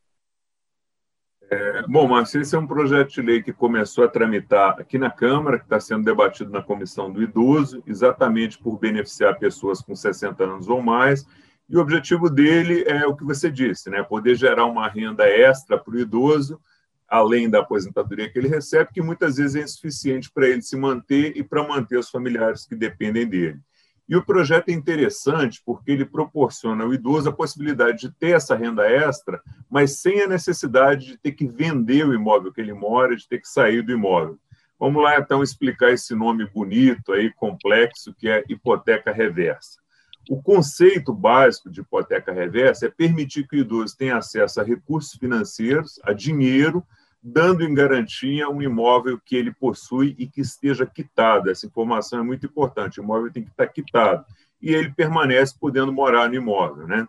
É, 1.49 1.81
bom, 1.83 2.07
Márcio, 2.07 2.41
esse 2.41 2.55
é 2.55 2.57
um 2.59 2.65
projeto 2.65 3.11
de 3.11 3.21
lei 3.21 3.43
que 3.43 3.51
começou 3.51 4.05
a 4.05 4.07
tramitar 4.07 4.79
aqui 4.79 4.97
na 4.97 5.11
Câmara, 5.11 5.59
que 5.59 5.65
está 5.65 5.79
sendo 5.79 6.05
debatido 6.05 6.49
na 6.49 6.63
Comissão 6.63 7.11
do 7.11 7.21
Idoso, 7.21 7.83
exatamente 7.85 8.57
por 8.57 8.79
beneficiar 8.79 9.37
pessoas 9.37 9.81
com 9.81 9.95
60 9.95 10.43
anos 10.43 10.69
ou 10.69 10.81
mais 10.81 11.27
e 11.69 11.77
o 11.77 11.79
objetivo 11.79 12.29
dele 12.29 12.83
é 12.87 13.05
o 13.05 13.15
que 13.15 13.23
você 13.23 13.49
disse, 13.49 13.89
né? 13.89 14.03
poder 14.03 14.35
gerar 14.35 14.65
uma 14.65 14.87
renda 14.87 15.27
extra 15.27 15.77
para 15.77 15.93
o 15.93 15.99
idoso, 15.99 16.59
além 17.07 17.49
da 17.49 17.59
aposentadoria 17.59 18.29
que 18.29 18.37
ele 18.37 18.47
recebe, 18.47 18.91
que 18.93 19.01
muitas 19.01 19.37
vezes 19.37 19.55
é 19.55 19.61
insuficiente 19.63 20.31
para 20.31 20.47
ele 20.47 20.61
se 20.61 20.75
manter 20.75 21.37
e 21.37 21.43
para 21.43 21.67
manter 21.67 21.97
os 21.97 22.09
familiares 22.09 22.65
que 22.65 22.75
dependem 22.75 23.27
dele. 23.27 23.59
E 24.07 24.15
o 24.15 24.25
projeto 24.25 24.69
é 24.69 24.73
interessante 24.73 25.61
porque 25.65 25.91
ele 25.91 26.05
proporciona 26.05 26.83
ao 26.83 26.93
idoso 26.93 27.29
a 27.29 27.33
possibilidade 27.33 28.01
de 28.01 28.11
ter 28.11 28.35
essa 28.35 28.55
renda 28.55 28.85
extra, 28.85 29.41
mas 29.69 30.01
sem 30.01 30.21
a 30.21 30.27
necessidade 30.27 31.05
de 31.05 31.17
ter 31.17 31.31
que 31.31 31.47
vender 31.47 32.05
o 32.05 32.13
imóvel 32.13 32.51
que 32.51 32.59
ele 32.59 32.73
mora, 32.73 33.15
de 33.15 33.27
ter 33.27 33.39
que 33.39 33.47
sair 33.47 33.81
do 33.81 33.93
imóvel. 33.93 34.37
Vamos 34.77 35.01
lá 35.01 35.17
então 35.17 35.41
explicar 35.41 35.91
esse 35.91 36.13
nome 36.13 36.45
bonito 36.45 37.13
aí, 37.13 37.31
complexo, 37.33 38.13
que 38.13 38.27
é 38.27 38.43
hipoteca 38.49 39.13
reversa. 39.13 39.82
O 40.29 40.41
conceito 40.41 41.13
básico 41.13 41.69
de 41.69 41.81
hipoteca 41.81 42.31
reversa 42.31 42.85
é 42.85 42.89
permitir 42.89 43.47
que 43.47 43.57
o 43.57 43.59
idoso 43.59 43.97
tenha 43.97 44.17
acesso 44.17 44.61
a 44.61 44.63
recursos 44.63 45.17
financeiros, 45.19 45.99
a 46.03 46.13
dinheiro, 46.13 46.83
dando 47.21 47.63
em 47.63 47.73
garantia 47.73 48.49
um 48.49 48.61
imóvel 48.61 49.19
que 49.23 49.35
ele 49.35 49.53
possui 49.53 50.15
e 50.17 50.27
que 50.27 50.41
esteja 50.41 50.85
quitado. 50.85 51.49
Essa 51.49 51.65
informação 51.65 52.19
é 52.19 52.23
muito 52.23 52.45
importante. 52.45 52.99
O 52.99 53.03
imóvel 53.03 53.31
tem 53.31 53.43
que 53.43 53.49
estar 53.49 53.67
quitado 53.67 54.25
e 54.61 54.73
ele 54.73 54.93
permanece 54.93 55.55
podendo 55.59 55.91
morar 55.91 56.29
no 56.29 56.35
imóvel, 56.35 56.87
né? 56.87 57.07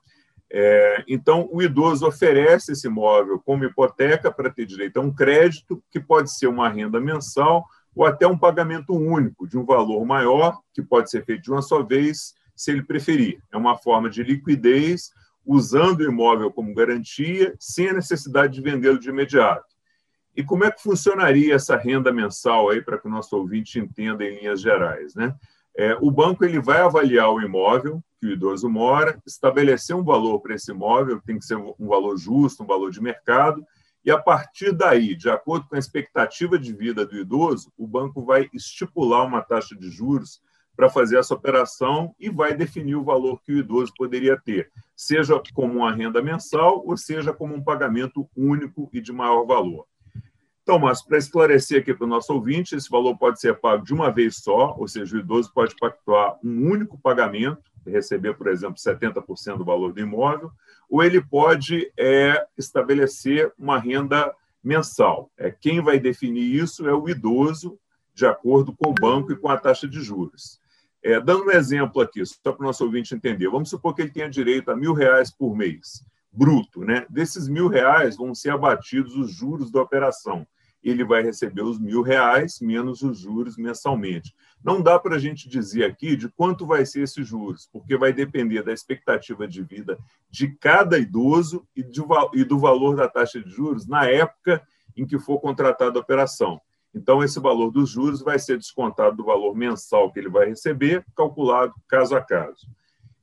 É, 0.56 1.04
então, 1.09 1.49
o 1.50 1.61
idoso 1.61 2.06
oferece 2.06 2.73
esse 2.73 2.87
imóvel 2.87 3.40
como 3.44 3.64
hipoteca 3.64 4.30
para 4.30 4.50
ter 4.50 4.66
direito 4.66 4.99
a 4.99 5.02
um 5.02 5.12
crédito, 5.12 5.83
que 5.90 5.99
pode 5.99 6.33
ser 6.33 6.47
uma 6.47 6.68
renda 6.68 7.00
mensal 7.00 7.64
ou 7.94 8.04
até 8.04 8.26
um 8.26 8.38
pagamento 8.38 8.92
único 8.92 9.49
de 9.49 9.56
um 9.56 9.64
valor 9.64 10.04
maior, 10.04 10.61
que 10.73 10.83
pode 10.83 11.11
ser 11.11 11.25
feito 11.25 11.42
de 11.42 11.50
uma 11.50 11.62
só 11.62 11.83
vez, 11.83 12.35
se 12.54 12.70
ele 12.70 12.82
preferir. 12.82 13.40
É 13.52 13.56
uma 13.56 13.76
forma 13.76 14.08
de 14.08 14.23
liquidez, 14.23 15.11
usando 15.44 16.00
o 16.00 16.04
imóvel 16.04 16.50
como 16.50 16.75
garantia, 16.75 17.54
sem 17.58 17.88
a 17.88 17.94
necessidade 17.94 18.54
de 18.54 18.62
vendê-lo 18.62 18.99
de 18.99 19.08
imediato. 19.08 19.75
E 20.37 20.42
como 20.42 20.64
é 20.64 20.70
que 20.70 20.82
funcionaria 20.82 21.54
essa 21.54 21.76
renda 21.76 22.12
mensal 22.12 22.70
aí 22.70 22.82
para 22.82 22.99
que 22.99 23.06
o 23.06 23.11
nosso 23.11 23.37
ouvinte 23.37 23.78
entenda 23.78 24.25
em 24.25 24.38
linhas 24.38 24.61
gerais, 24.61 25.14
né? 25.14 25.34
É, 25.76 25.96
o 26.00 26.11
banco 26.11 26.44
ele 26.44 26.61
vai 26.61 26.80
avaliar 26.80 27.30
o 27.30 27.40
imóvel 27.40 28.02
que 28.20 28.28
o 28.28 28.30
idoso 28.30 28.68
mora, 28.68 29.20
estabelecer 29.26 29.94
um 29.94 30.04
valor 30.04 30.40
para 30.40 30.54
esse 30.54 30.70
imóvel, 30.70 31.20
tem 31.20 31.38
que 31.38 31.44
ser 31.44 31.56
um 31.56 31.88
valor 31.88 32.16
justo, 32.16 32.62
um 32.62 32.66
valor 32.66 32.90
de 32.90 33.02
mercado, 33.02 33.64
e 34.04 34.11
a 34.11 34.18
partir 34.18 34.73
daí, 34.73 35.16
de 35.16 35.30
acordo 35.30 35.66
com 35.66 35.76
a 35.76 35.78
expectativa 35.78 36.58
de 36.58 36.73
vida 36.73 37.06
do 37.06 37.16
idoso, 37.16 37.73
o 37.76 37.87
banco 37.87 38.23
vai 38.23 38.49
estipular 38.52 39.26
uma 39.26 39.42
taxa 39.42 39.75
de 39.75 39.90
juros 39.90 40.40
para 40.76 40.90
fazer 40.90 41.19
essa 41.19 41.35
operação 41.35 42.14
e 42.19 42.28
vai 42.28 42.54
definir 42.54 42.97
o 42.97 43.04
valor 43.04 43.40
que 43.43 43.52
o 43.52 43.59
idoso 43.59 43.93
poderia 43.97 44.37
ter, 44.37 44.71
seja 44.97 45.40
como 45.52 45.75
uma 45.75 45.93
renda 45.93 46.23
mensal 46.23 46.83
ou 46.87 46.97
seja 46.97 47.33
como 47.33 47.54
um 47.54 47.62
pagamento 47.62 48.28
único 48.37 48.88
e 48.93 49.00
de 49.00 49.12
maior 49.12 49.45
valor. 49.45 49.87
Então, 50.62 50.78
mas 50.78 51.02
para 51.02 51.19
esclarecer 51.19 51.83
aqui 51.83 51.93
para 51.93 52.07
o 52.07 52.09
nosso 52.09 52.33
ouvinte, 52.33 52.75
esse 52.75 52.88
valor 52.88 53.16
pode 53.19 53.38
ser 53.38 53.54
pago 53.61 53.85
de 53.85 53.93
uma 53.93 54.11
vez 54.11 54.37
só, 54.37 54.75
ou 54.78 54.88
seja, 54.88 55.14
o 55.14 55.21
idoso 55.21 55.52
pode 55.52 55.76
pactuar 55.76 56.38
um 56.43 56.71
único 56.71 56.99
pagamento, 56.99 57.62
receber, 57.87 58.35
por 58.35 58.49
exemplo, 58.49 58.76
70% 58.76 59.59
do 59.59 59.64
valor 59.64 59.93
do 59.93 60.00
imóvel, 60.00 60.50
ou 60.88 61.04
ele 61.04 61.21
pode 61.21 61.93
é, 61.99 62.47
estabelecer 62.57 63.52
uma 63.59 63.78
renda 63.78 64.35
mensal. 64.62 65.31
É, 65.37 65.50
quem 65.50 65.83
vai 65.83 65.99
definir 65.99 66.54
isso 66.54 66.88
é 66.88 66.95
o 66.95 67.11
idoso, 67.11 67.78
de 68.14 68.25
acordo 68.25 68.75
com 68.75 68.88
o 68.88 68.95
banco 68.95 69.33
e 69.33 69.37
com 69.37 69.50
a 69.50 69.59
taxa 69.59 69.87
de 69.87 70.00
juros. 70.00 70.59
É, 71.04 71.20
dando 71.20 71.44
um 71.44 71.50
exemplo 71.50 72.00
aqui, 72.00 72.25
só 72.25 72.50
para 72.50 72.62
o 72.62 72.66
nosso 72.66 72.82
ouvinte 72.82 73.14
entender, 73.14 73.46
vamos 73.50 73.68
supor 73.68 73.94
que 73.94 74.00
ele 74.00 74.11
tenha 74.11 74.28
direito 74.28 74.70
a 74.70 74.76
mil 74.76 74.94
reais 74.94 75.30
por 75.30 75.54
mês, 75.54 76.02
bruto. 76.32 76.80
Né? 76.80 77.04
Desses 77.11 77.46
mil 77.46 77.68
reais 77.68 78.16
vão 78.16 78.34
ser 78.34 78.50
abatidos 78.50 79.14
os 79.14 79.30
juros 79.30 79.70
da 79.70 79.82
operação. 79.82 80.46
Ele 80.82 81.04
vai 81.04 81.23
receber 81.23 81.61
os 81.61 81.78
mil 81.78 82.00
reais 82.00 82.58
menos 82.58 83.02
os 83.02 83.18
juros 83.18 83.58
mensalmente. 83.58 84.34
Não 84.62 84.80
dá 84.80 84.99
para 84.99 85.16
a 85.16 85.18
gente 85.18 85.46
dizer 85.46 85.84
aqui 85.84 86.16
de 86.16 86.30
quanto 86.30 86.66
vai 86.66 86.87
ser 86.87 87.02
esses 87.02 87.26
juros, 87.26 87.68
porque 87.70 87.99
vai 87.99 88.11
depender 88.11 88.62
da 88.62 88.73
expectativa 88.73 89.46
de 89.46 89.62
vida 89.62 89.99
de 90.30 90.49
cada 90.56 90.99
idoso 90.99 91.66
e, 91.76 91.82
de, 91.82 92.00
e 92.32 92.44
do 92.44 92.58
valor 92.58 92.96
da 92.96 93.08
taxa 93.08 93.42
de 93.42 93.50
juros 93.50 93.87
na 93.87 94.06
época 94.06 94.62
em 94.96 95.06
que 95.06 95.18
for 95.18 95.38
contratada 95.38 95.99
a 95.99 96.02
operação. 96.02 96.61
Então, 96.95 97.25
esse 97.25 97.41
valor 97.41 97.71
dos 97.71 97.91
juros 97.91 98.23
vai 98.23 98.39
ser 98.39 98.57
descontado 98.57 99.17
do 99.17 99.25
valor 99.25 99.57
mensal 99.57 100.13
que 100.13 100.19
ele 100.21 100.29
vai 100.29 100.47
receber, 100.47 101.05
calculado 101.17 101.75
caso 101.89 102.15
a 102.15 102.21
caso. 102.21 102.69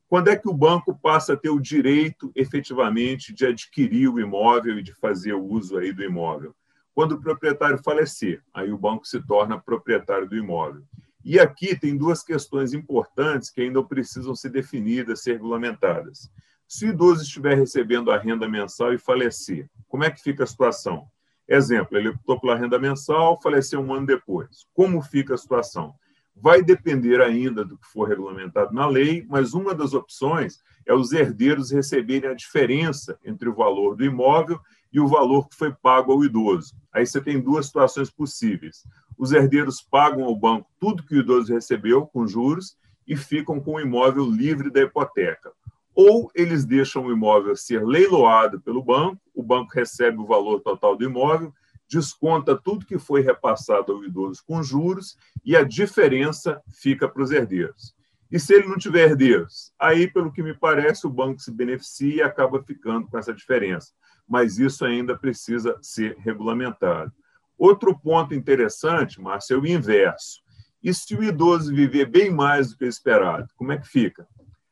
Quando 0.07 0.27
é 0.27 0.35
que 0.35 0.49
o 0.49 0.53
banco 0.53 0.93
passa 0.93 1.33
a 1.33 1.37
ter 1.37 1.49
o 1.49 1.59
direito, 1.59 2.31
efetivamente, 2.35 3.33
de 3.33 3.45
adquirir 3.45 4.09
o 4.09 4.19
imóvel 4.19 4.79
e 4.79 4.83
de 4.83 4.93
fazer 4.93 5.33
o 5.33 5.43
uso 5.43 5.77
aí 5.77 5.93
do 5.93 6.03
imóvel? 6.03 6.53
Quando 6.93 7.13
o 7.13 7.21
proprietário 7.21 7.81
falecer, 7.81 8.43
aí 8.53 8.73
o 8.73 8.77
banco 8.77 9.07
se 9.07 9.25
torna 9.25 9.57
proprietário 9.57 10.27
do 10.27 10.35
imóvel. 10.35 10.83
E 11.23 11.39
aqui 11.39 11.79
tem 11.79 11.95
duas 11.95 12.23
questões 12.23 12.73
importantes 12.73 13.49
que 13.49 13.61
ainda 13.61 13.81
precisam 13.83 14.35
ser 14.35 14.49
definidas, 14.49 15.21
ser 15.21 15.33
regulamentadas. 15.33 16.29
Se 16.67 16.85
o 16.85 16.89
idoso 16.89 17.21
estiver 17.21 17.55
recebendo 17.55 18.11
a 18.11 18.17
renda 18.17 18.49
mensal 18.49 18.93
e 18.93 18.97
falecer, 18.97 19.69
como 19.87 20.03
é 20.03 20.11
que 20.11 20.21
fica 20.21 20.43
a 20.43 20.47
situação? 20.47 21.07
Exemplo, 21.47 21.97
ele 21.97 22.09
optou 22.09 22.39
pela 22.39 22.55
renda 22.55 22.79
mensal, 22.79 23.39
faleceu 23.41 23.79
um 23.79 23.93
ano 23.93 24.05
depois. 24.05 24.65
Como 24.73 25.01
fica 25.01 25.33
a 25.33 25.37
situação? 25.37 25.93
Vai 26.35 26.63
depender 26.63 27.21
ainda 27.21 27.63
do 27.65 27.77
que 27.77 27.87
for 27.87 28.07
regulamentado 28.07 28.73
na 28.73 28.87
lei, 28.87 29.25
mas 29.29 29.53
uma 29.53 29.75
das 29.75 29.93
opções 29.93 30.59
é 30.85 30.93
os 30.93 31.11
herdeiros 31.11 31.71
receberem 31.71 32.29
a 32.29 32.33
diferença 32.33 33.19
entre 33.23 33.49
o 33.49 33.53
valor 33.53 33.95
do 33.95 34.05
imóvel 34.05 34.59
e 34.91 34.99
o 34.99 35.07
valor 35.07 35.47
que 35.47 35.55
foi 35.55 35.73
pago 35.73 36.11
ao 36.11 36.23
idoso. 36.23 36.73
Aí 36.91 37.05
você 37.05 37.21
tem 37.21 37.39
duas 37.39 37.67
situações 37.67 38.09
possíveis. 38.09 38.83
Os 39.17 39.31
herdeiros 39.31 39.81
pagam 39.81 40.23
ao 40.23 40.35
banco 40.35 40.69
tudo 40.79 41.03
que 41.03 41.15
o 41.15 41.19
idoso 41.19 41.53
recebeu 41.53 42.05
com 42.07 42.27
juros 42.27 42.75
e 43.07 43.15
ficam 43.15 43.59
com 43.59 43.75
o 43.75 43.79
imóvel 43.79 44.25
livre 44.25 44.69
da 44.69 44.81
hipoteca. 44.81 45.51
Ou 46.03 46.31
eles 46.33 46.65
deixam 46.65 47.05
o 47.05 47.11
imóvel 47.11 47.55
ser 47.55 47.85
leiloado 47.85 48.59
pelo 48.59 48.83
banco, 48.83 49.21
o 49.35 49.43
banco 49.43 49.71
recebe 49.71 50.17
o 50.17 50.25
valor 50.25 50.59
total 50.59 50.97
do 50.97 51.03
imóvel, 51.03 51.53
desconta 51.87 52.57
tudo 52.57 52.87
que 52.87 52.97
foi 52.97 53.21
repassado 53.21 53.91
ao 53.91 54.03
idoso 54.03 54.41
com 54.47 54.63
juros 54.63 55.15
e 55.45 55.55
a 55.55 55.63
diferença 55.63 56.59
fica 56.73 57.07
para 57.07 57.21
os 57.21 57.29
herdeiros. 57.29 57.93
E 58.31 58.39
se 58.39 58.55
ele 58.55 58.67
não 58.67 58.79
tiver 58.79 59.11
herdeiros? 59.11 59.71
Aí, 59.77 60.11
pelo 60.11 60.31
que 60.31 60.41
me 60.41 60.57
parece, 60.57 61.05
o 61.05 61.09
banco 61.09 61.39
se 61.39 61.51
beneficia 61.51 62.15
e 62.15 62.21
acaba 62.23 62.63
ficando 62.63 63.07
com 63.07 63.19
essa 63.19 63.31
diferença. 63.31 63.91
Mas 64.27 64.57
isso 64.57 64.83
ainda 64.83 65.15
precisa 65.15 65.77
ser 65.83 66.17
regulamentado. 66.17 67.11
Outro 67.59 67.95
ponto 67.95 68.33
interessante, 68.33 69.21
Márcio, 69.21 69.55
é 69.55 69.59
o 69.59 69.67
inverso. 69.67 70.41
E 70.81 70.91
se 70.95 71.15
o 71.15 71.23
idoso 71.23 71.75
viver 71.75 72.05
bem 72.05 72.31
mais 72.31 72.71
do 72.71 72.77
que 72.77 72.85
esperado, 72.85 73.47
como 73.55 73.71
é 73.71 73.77
que 73.77 73.87
fica? 73.87 74.25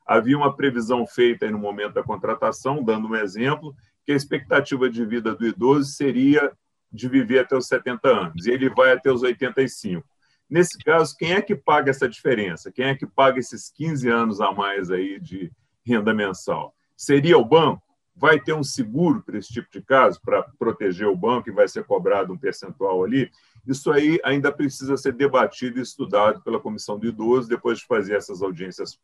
Havia 0.10 0.36
uma 0.36 0.56
previsão 0.56 1.06
feita 1.06 1.48
no 1.52 1.60
momento 1.60 1.94
da 1.94 2.02
contratação, 2.02 2.84
dando 2.84 3.10
um 3.10 3.16
exemplo, 3.16 3.76
que 4.04 4.12
a 4.12 4.16
expectativa 4.16 4.90
de 4.90 5.06
vida 5.06 5.36
do 5.36 5.46
idoso 5.46 5.92
seria 5.92 6.52
de 6.92 7.08
viver 7.08 7.42
até 7.42 7.56
os 7.56 7.68
70 7.68 8.10
anos, 8.10 8.48
e 8.48 8.50
ele 8.50 8.72
vai 8.72 8.92
até 8.92 9.12
os 9.12 9.22
85. 9.22 10.04
Nesse 10.50 10.80
caso, 10.80 11.16
quem 11.16 11.34
é 11.34 11.42
que 11.44 11.56
paga 11.56 11.92
essa 11.92 12.10
diferença? 12.10 12.72
Quem 12.72 12.86
é 12.86 12.96
que 12.96 13.06
paga 13.06 13.38
esses 13.38 13.70
15 13.70 14.10
anos 14.10 14.42
a 14.42 14.52
mais 14.52 14.90
aí 14.90 15.20
de 15.20 15.52
renda 15.86 16.12
mensal? 16.12 16.74
Seria 16.98 17.38
o 17.38 17.46
banco? 17.46 17.84
Vai 18.16 18.40
ter 18.40 18.54
um 18.54 18.64
seguro 18.64 19.22
para 19.22 19.38
esse 19.38 19.50
tipo 19.50 19.68
de 19.72 19.80
caso, 19.80 20.20
para 20.26 20.42
proteger 20.58 21.08
o 21.08 21.16
banco 21.16 21.50
e 21.50 21.54
vai 21.54 21.68
ser 21.68 21.84
cobrado 21.84 22.34
um 22.34 22.38
percentual 22.38 23.04
ali? 23.04 23.30
Isso 23.68 23.92
aí 23.92 24.20
ainda 24.24 24.52
precisa 24.52 24.98
ser 24.98 25.14
debatido 25.14 25.78
e 25.78 25.84
estudado 25.84 26.42
pela 26.42 26.60
Comissão 26.60 26.98
do 26.98 27.06
Idoso, 27.06 27.48
depois 27.48 27.78
de 27.78 27.86
fazer 27.86 28.16
essas 28.16 28.42
audiências 28.42 28.98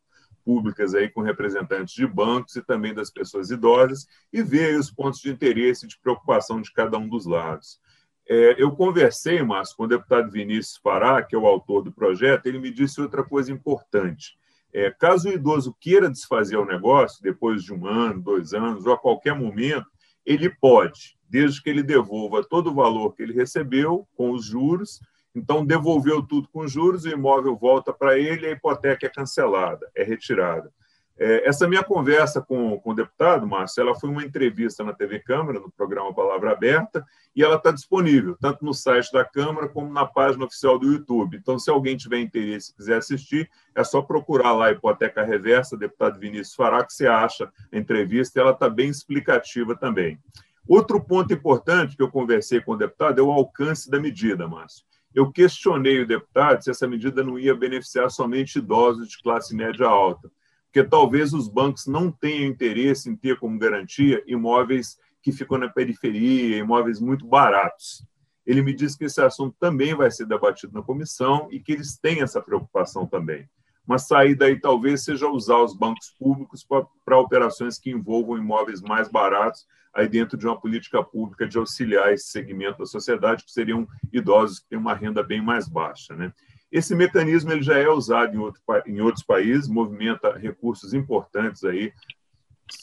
públicas 0.45 0.93
aí 0.93 1.09
com 1.09 1.21
representantes 1.21 1.95
de 1.95 2.05
bancos 2.05 2.55
e 2.55 2.61
também 2.61 2.93
das 2.93 3.09
pessoas 3.09 3.49
idosas 3.49 4.05
e 4.31 4.43
ver 4.43 4.79
os 4.79 4.91
pontos 4.91 5.19
de 5.19 5.31
interesse 5.31 5.85
e 5.85 5.89
de 5.89 5.99
preocupação 5.99 6.61
de 6.61 6.71
cada 6.71 6.97
um 6.97 7.09
dos 7.09 7.25
lados. 7.25 7.79
É, 8.27 8.55
eu 8.61 8.71
conversei, 8.71 9.41
Márcio, 9.41 9.75
com 9.75 9.83
o 9.83 9.87
deputado 9.87 10.31
Vinícius 10.31 10.79
Pará, 10.79 11.21
que 11.21 11.35
é 11.35 11.37
o 11.37 11.45
autor 11.45 11.83
do 11.83 11.91
projeto, 11.91 12.45
ele 12.45 12.59
me 12.59 12.71
disse 12.71 13.01
outra 13.01 13.23
coisa 13.23 13.51
importante. 13.51 14.37
É, 14.73 14.91
caso 14.91 15.29
o 15.29 15.31
idoso 15.31 15.75
queira 15.79 16.09
desfazer 16.09 16.57
o 16.57 16.65
negócio, 16.65 17.23
depois 17.23 17.63
de 17.63 17.73
um 17.73 17.87
ano, 17.87 18.21
dois 18.21 18.53
anos, 18.53 18.85
ou 18.85 18.93
a 18.93 18.97
qualquer 18.97 19.33
momento, 19.33 19.87
ele 20.25 20.49
pode, 20.49 21.17
desde 21.29 21.61
que 21.61 21.69
ele 21.69 21.83
devolva 21.83 22.43
todo 22.43 22.71
o 22.71 22.73
valor 22.73 23.15
que 23.15 23.23
ele 23.23 23.33
recebeu 23.33 24.07
com 24.15 24.31
os 24.31 24.45
juros. 24.45 24.99
Então, 25.35 25.65
devolveu 25.65 26.23
tudo 26.23 26.47
com 26.47 26.67
juros, 26.67 27.03
o 27.03 27.09
imóvel 27.09 27.55
volta 27.57 27.91
para 27.91 28.17
ele, 28.17 28.47
a 28.47 28.51
hipoteca 28.51 29.05
é 29.05 29.09
cancelada, 29.09 29.89
é 29.93 30.03
retirada. 30.03 30.71
É, 31.17 31.47
essa 31.47 31.67
minha 31.67 31.83
conversa 31.83 32.41
com, 32.41 32.77
com 32.79 32.89
o 32.91 32.93
deputado, 32.93 33.47
Márcio, 33.47 33.81
ela 33.81 33.95
foi 33.95 34.09
uma 34.09 34.23
entrevista 34.23 34.83
na 34.83 34.93
TV 34.93 35.19
Câmara, 35.19 35.59
no 35.59 35.71
programa 35.71 36.13
Palavra 36.13 36.51
Aberta, 36.51 37.05
e 37.33 37.41
ela 37.41 37.55
está 37.55 37.71
disponível, 37.71 38.35
tanto 38.39 38.65
no 38.65 38.73
site 38.73 39.11
da 39.13 39.23
Câmara 39.23 39.69
como 39.69 39.91
na 39.91 40.05
página 40.05 40.43
oficial 40.43 40.77
do 40.77 40.91
YouTube. 40.91 41.37
Então, 41.37 41.57
se 41.57 41.69
alguém 41.69 41.95
tiver 41.95 42.19
interesse 42.19 42.71
e 42.71 42.75
quiser 42.75 42.97
assistir, 42.97 43.49
é 43.73 43.83
só 43.83 44.01
procurar 44.01 44.51
lá 44.51 44.67
a 44.67 44.71
Hipoteca 44.71 45.23
Reversa, 45.23 45.77
deputado 45.77 46.19
Vinícius 46.19 46.55
Fará, 46.55 46.83
que 46.83 46.93
você 46.93 47.07
acha 47.07 47.49
a 47.71 47.77
entrevista, 47.77 48.37
e 48.37 48.41
ela 48.41 48.51
está 48.51 48.69
bem 48.69 48.89
explicativa 48.89 49.75
também. 49.75 50.19
Outro 50.67 50.99
ponto 50.99 51.33
importante 51.33 51.95
que 51.95 52.03
eu 52.03 52.11
conversei 52.11 52.59
com 52.59 52.73
o 52.73 52.77
deputado 52.77 53.19
é 53.19 53.23
o 53.23 53.31
alcance 53.31 53.89
da 53.89 53.99
medida, 53.99 54.47
Márcio. 54.47 54.83
Eu 55.15 55.31
questionei 55.31 56.01
o 56.01 56.07
deputado 56.07 56.61
se 56.61 56.69
essa 56.69 56.87
medida 56.87 57.23
não 57.23 57.39
ia 57.39 57.55
beneficiar 57.55 58.11
somente 58.11 58.59
idosos 58.59 59.09
de 59.09 59.21
classe 59.23 59.55
média 59.55 59.87
alta 59.87 60.29
porque 60.75 60.89
talvez 60.89 61.31
os 61.31 61.47
bancos 61.47 61.87
não 61.87 62.11
tenham 62.11 62.49
interesse 62.49 63.09
em 63.09 63.15
ter 63.15 63.39
como 63.39 63.57
garantia 63.57 64.21
imóveis 64.27 64.99
que 65.21 65.31
ficam 65.31 65.57
na 65.57 65.69
periferia, 65.69 66.57
imóveis 66.57 66.99
muito 66.99 67.25
baratos. 67.25 68.05
Ele 68.45 68.61
me 68.61 68.75
disse 68.75 68.97
que 68.97 69.05
esse 69.05 69.21
assunto 69.21 69.55
também 69.57 69.95
vai 69.95 70.11
ser 70.11 70.25
debatido 70.25 70.73
na 70.73 70.81
comissão 70.81 71.47
e 71.49 71.61
que 71.61 71.71
eles 71.71 71.97
têm 71.97 72.21
essa 72.21 72.41
preocupação 72.41 73.07
também. 73.07 73.49
Uma 73.87 73.97
saída 73.97 74.47
aí 74.47 74.59
talvez 74.59 75.05
seja 75.05 75.29
usar 75.29 75.59
os 75.59 75.73
bancos 75.73 76.13
públicos 76.19 76.67
para 77.05 77.17
operações 77.17 77.79
que 77.79 77.91
envolvam 77.91 78.37
imóveis 78.37 78.81
mais 78.81 79.07
baratos, 79.07 79.65
aí 79.95 80.07
dentro 80.09 80.37
de 80.37 80.45
uma 80.45 80.59
política 80.59 81.01
pública 81.01 81.47
de 81.47 81.57
auxiliar 81.57 82.13
esse 82.13 82.27
segmento 82.27 82.79
da 82.79 82.85
sociedade, 82.85 83.45
que 83.45 83.51
seriam 83.51 83.87
idosos 84.11 84.59
que 84.59 84.69
têm 84.69 84.77
uma 84.77 84.93
renda 84.93 85.23
bem 85.23 85.41
mais 85.41 85.67
baixa. 85.67 86.13
Né? 86.15 86.33
Esse 86.71 86.93
mecanismo 86.93 87.51
ele 87.51 87.63
já 87.63 87.77
é 87.77 87.87
usado 87.87 88.35
em, 88.35 88.37
outro, 88.37 88.61
em 88.85 88.99
outros 88.99 89.23
países, 89.23 89.69
movimenta 89.69 90.37
recursos 90.37 90.93
importantes 90.93 91.63
aí, 91.63 91.93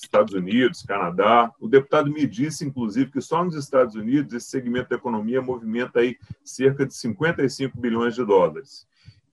Estados 0.02 0.32
Unidos, 0.32 0.82
Canadá. 0.82 1.52
O 1.60 1.68
deputado 1.68 2.10
me 2.10 2.26
disse, 2.26 2.64
inclusive, 2.64 3.10
que 3.10 3.20
só 3.20 3.44
nos 3.44 3.56
Estados 3.56 3.94
Unidos 3.94 4.32
esse 4.32 4.48
segmento 4.48 4.88
da 4.88 4.96
economia 4.96 5.42
movimenta 5.42 6.00
aí 6.00 6.16
cerca 6.44 6.86
de 6.86 6.94
55 6.94 7.78
bilhões 7.78 8.14
de 8.14 8.24
dólares. 8.24 8.86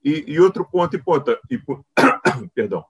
E, 0.04 0.26
e 0.28 0.39
outro 0.39 0.65
ponto 0.65 0.96
importante, 0.96 1.42
perdão, 2.56 2.84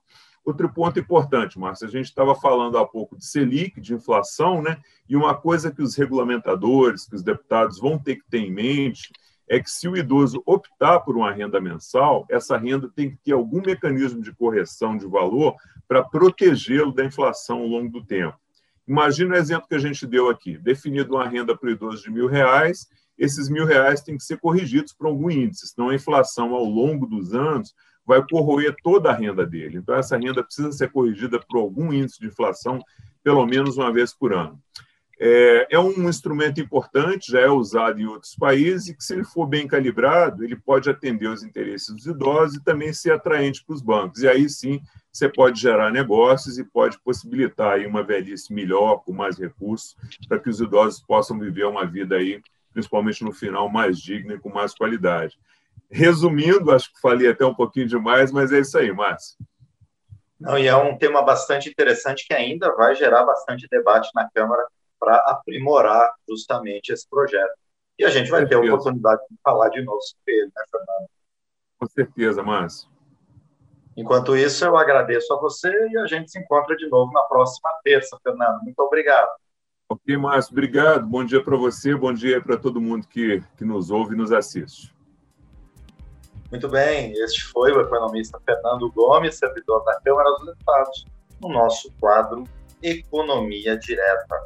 outro 0.49 0.69
ponto 0.69 0.99
importante, 0.99 1.57
Márcio, 1.57 1.87
a 1.87 1.89
gente 1.89 2.05
estava 2.05 2.35
falando 2.35 2.77
há 2.77 2.85
pouco 2.85 3.17
de 3.17 3.25
Selic, 3.25 3.79
de 3.79 3.93
inflação, 3.93 4.61
né? 4.61 4.77
E 5.07 5.15
uma 5.15 5.35
coisa 5.35 5.71
que 5.71 5.81
os 5.81 5.95
regulamentadores, 5.95 7.07
que 7.07 7.15
os 7.15 7.23
deputados 7.23 7.79
vão 7.79 7.97
ter 7.97 8.17
que 8.17 8.29
ter 8.29 8.39
em 8.39 8.51
mente 8.51 9.11
é 9.47 9.59
que 9.59 9.69
se 9.69 9.87
o 9.87 9.97
idoso 9.97 10.43
optar 10.45 10.99
por 10.99 11.17
uma 11.17 11.31
renda 11.31 11.59
mensal, 11.59 12.25
essa 12.29 12.55
renda 12.55 12.87
tem 12.95 13.09
que 13.09 13.17
ter 13.17 13.31
algum 13.31 13.61
mecanismo 13.61 14.21
de 14.21 14.31
correção 14.31 14.95
de 14.95 15.07
valor 15.07 15.55
para 15.87 16.03
protegê-lo 16.03 16.93
da 16.93 17.03
inflação 17.03 17.59
ao 17.59 17.67
longo 17.67 17.89
do 17.91 18.05
tempo. 18.05 18.37
Imagina 18.87 19.33
o 19.33 19.37
exemplo 19.37 19.67
que 19.67 19.75
a 19.75 19.79
gente 19.79 20.05
deu 20.05 20.29
aqui. 20.29 20.57
Definido 20.57 21.15
uma 21.15 21.27
renda 21.27 21.57
para 21.57 21.67
o 21.67 21.71
idoso 21.71 22.03
de 22.03 22.11
mil 22.11 22.27
reais, 22.27 22.87
esses 23.17 23.49
mil 23.49 23.65
reais 23.65 24.01
têm 24.01 24.17
que 24.17 24.23
ser 24.23 24.37
corrigidos 24.37 24.93
por 24.93 25.07
algum 25.07 25.29
índice, 25.29 25.67
senão 25.67 25.89
a 25.89 25.95
inflação 25.95 26.53
ao 26.53 26.63
longo 26.63 27.05
dos 27.05 27.33
anos 27.33 27.73
vai 28.09 28.25
corroer 28.27 28.75
toda 28.81 29.11
a 29.11 29.13
renda 29.13 29.45
dele. 29.45 29.77
Então, 29.77 29.93
essa 29.93 30.17
renda 30.17 30.43
precisa 30.43 30.71
ser 30.71 30.91
corrigida 30.91 31.39
por 31.39 31.59
algum 31.59 31.93
índice 31.93 32.19
de 32.19 32.25
inflação, 32.25 32.83
pelo 33.23 33.45
menos 33.45 33.77
uma 33.77 33.93
vez 33.93 34.11
por 34.11 34.33
ano. 34.33 34.59
É, 35.21 35.67
é, 35.69 35.79
um 35.79 36.09
instrumento 36.09 36.59
importante, 36.59 37.31
já 37.31 37.41
é 37.41 37.49
usado 37.49 38.01
em 38.01 38.07
outros 38.07 38.33
países, 38.33 38.87
e 38.87 38.95
que, 38.95 39.03
se 39.03 39.13
ele 39.13 39.23
for 39.23 39.45
bem 39.45 39.67
calibrado, 39.67 40.43
ele 40.43 40.55
pode 40.55 40.89
atender 40.89 41.27
os 41.27 41.43
interesses 41.43 41.93
dos 41.93 42.07
idosos 42.07 42.55
e 42.55 42.63
também 42.63 42.91
ser 42.93 43.11
atraente 43.11 43.63
para 43.63 43.75
os 43.75 43.81
bancos. 43.81 44.23
E 44.23 44.27
aí 44.27 44.49
sim 44.49 44.81
você 45.11 45.29
pode 45.29 45.61
gerar 45.61 45.91
negócios 45.91 46.57
e 46.57 46.63
pode 46.63 46.97
possibilitar 47.03 47.73
aí 47.73 47.85
uma 47.85 48.01
velhice 48.01 48.51
melhor, 48.51 49.03
com 49.03 49.13
mais 49.13 49.37
recursos, 49.37 49.95
para 50.27 50.39
que 50.39 50.49
os 50.49 50.59
idosos 50.59 50.99
possam 50.99 51.37
viver 51.37 51.65
uma 51.65 51.85
vida 51.85 52.15
aí, 52.15 52.41
principalmente 52.73 53.23
no 53.23 53.31
final, 53.31 53.69
mais 53.69 53.99
digna 53.99 54.33
e 54.33 54.39
com 54.39 54.49
mais 54.49 54.73
qualidade. 54.73 55.37
Resumindo, 55.89 56.71
acho 56.71 56.93
que 56.93 57.01
falei 57.01 57.29
até 57.29 57.45
um 57.45 57.53
pouquinho 57.53 57.87
demais, 57.87 58.31
mas 58.31 58.51
é 58.51 58.59
isso 58.59 58.77
aí, 58.77 58.91
Márcio. 58.91 59.37
Não, 60.39 60.57
e 60.57 60.67
é 60.67 60.75
um 60.75 60.97
tema 60.97 61.21
bastante 61.21 61.69
interessante 61.69 62.25
que 62.25 62.33
ainda 62.33 62.73
vai 62.75 62.95
gerar 62.95 63.25
bastante 63.25 63.67
debate 63.69 64.09
na 64.15 64.29
Câmara 64.29 64.65
para 64.99 65.15
aprimorar 65.15 66.13
justamente 66.27 66.93
esse 66.93 67.07
projeto. 67.09 67.53
E 67.97 68.05
a 68.05 68.09
gente 68.09 68.29
vai 68.29 68.45
ter 68.45 68.55
a 68.55 68.59
oportunidade 68.59 69.21
de 69.29 69.37
falar 69.43 69.69
de 69.69 69.81
novo 69.81 69.99
sobre 70.01 70.33
ele, 70.33 70.51
né, 70.55 70.63
Fernando? 70.71 71.09
Com 71.77 71.87
certeza, 71.87 72.43
Márcio. 72.43 72.89
Enquanto 73.97 74.37
isso, 74.37 74.63
eu 74.63 74.77
agradeço 74.77 75.33
a 75.33 75.39
você 75.39 75.69
e 75.89 75.97
a 75.97 76.05
gente 76.05 76.31
se 76.31 76.39
encontra 76.39 76.75
de 76.77 76.87
novo 76.87 77.11
na 77.11 77.23
próxima 77.23 77.69
terça, 77.83 78.17
Fernando. 78.23 78.61
Muito 78.61 78.79
obrigado. 78.79 79.29
Ok, 79.89 80.15
Márcio, 80.15 80.53
obrigado. 80.53 81.05
Bom 81.05 81.25
dia 81.25 81.43
para 81.43 81.57
você, 81.57 81.95
bom 81.95 82.13
dia 82.13 82.41
para 82.41 82.55
todo 82.55 82.79
mundo 82.79 83.07
que, 83.07 83.43
que 83.57 83.65
nos 83.65 83.89
ouve 83.91 84.13
e 84.13 84.17
nos 84.17 84.31
assiste. 84.31 84.93
Muito 86.51 86.67
bem, 86.67 87.13
este 87.13 87.43
foi 87.45 87.71
o 87.71 87.81
economista 87.81 88.39
Fernando 88.43 88.91
Gomes, 88.91 89.35
servidor 89.35 89.83
da 89.83 89.99
Câmara 90.01 90.31
dos 90.31 90.47
Deputados, 90.47 91.05
no 91.39 91.49
nosso 91.49 91.93
quadro 91.99 92.43
Economia 92.81 93.77
Direta. 93.77 94.45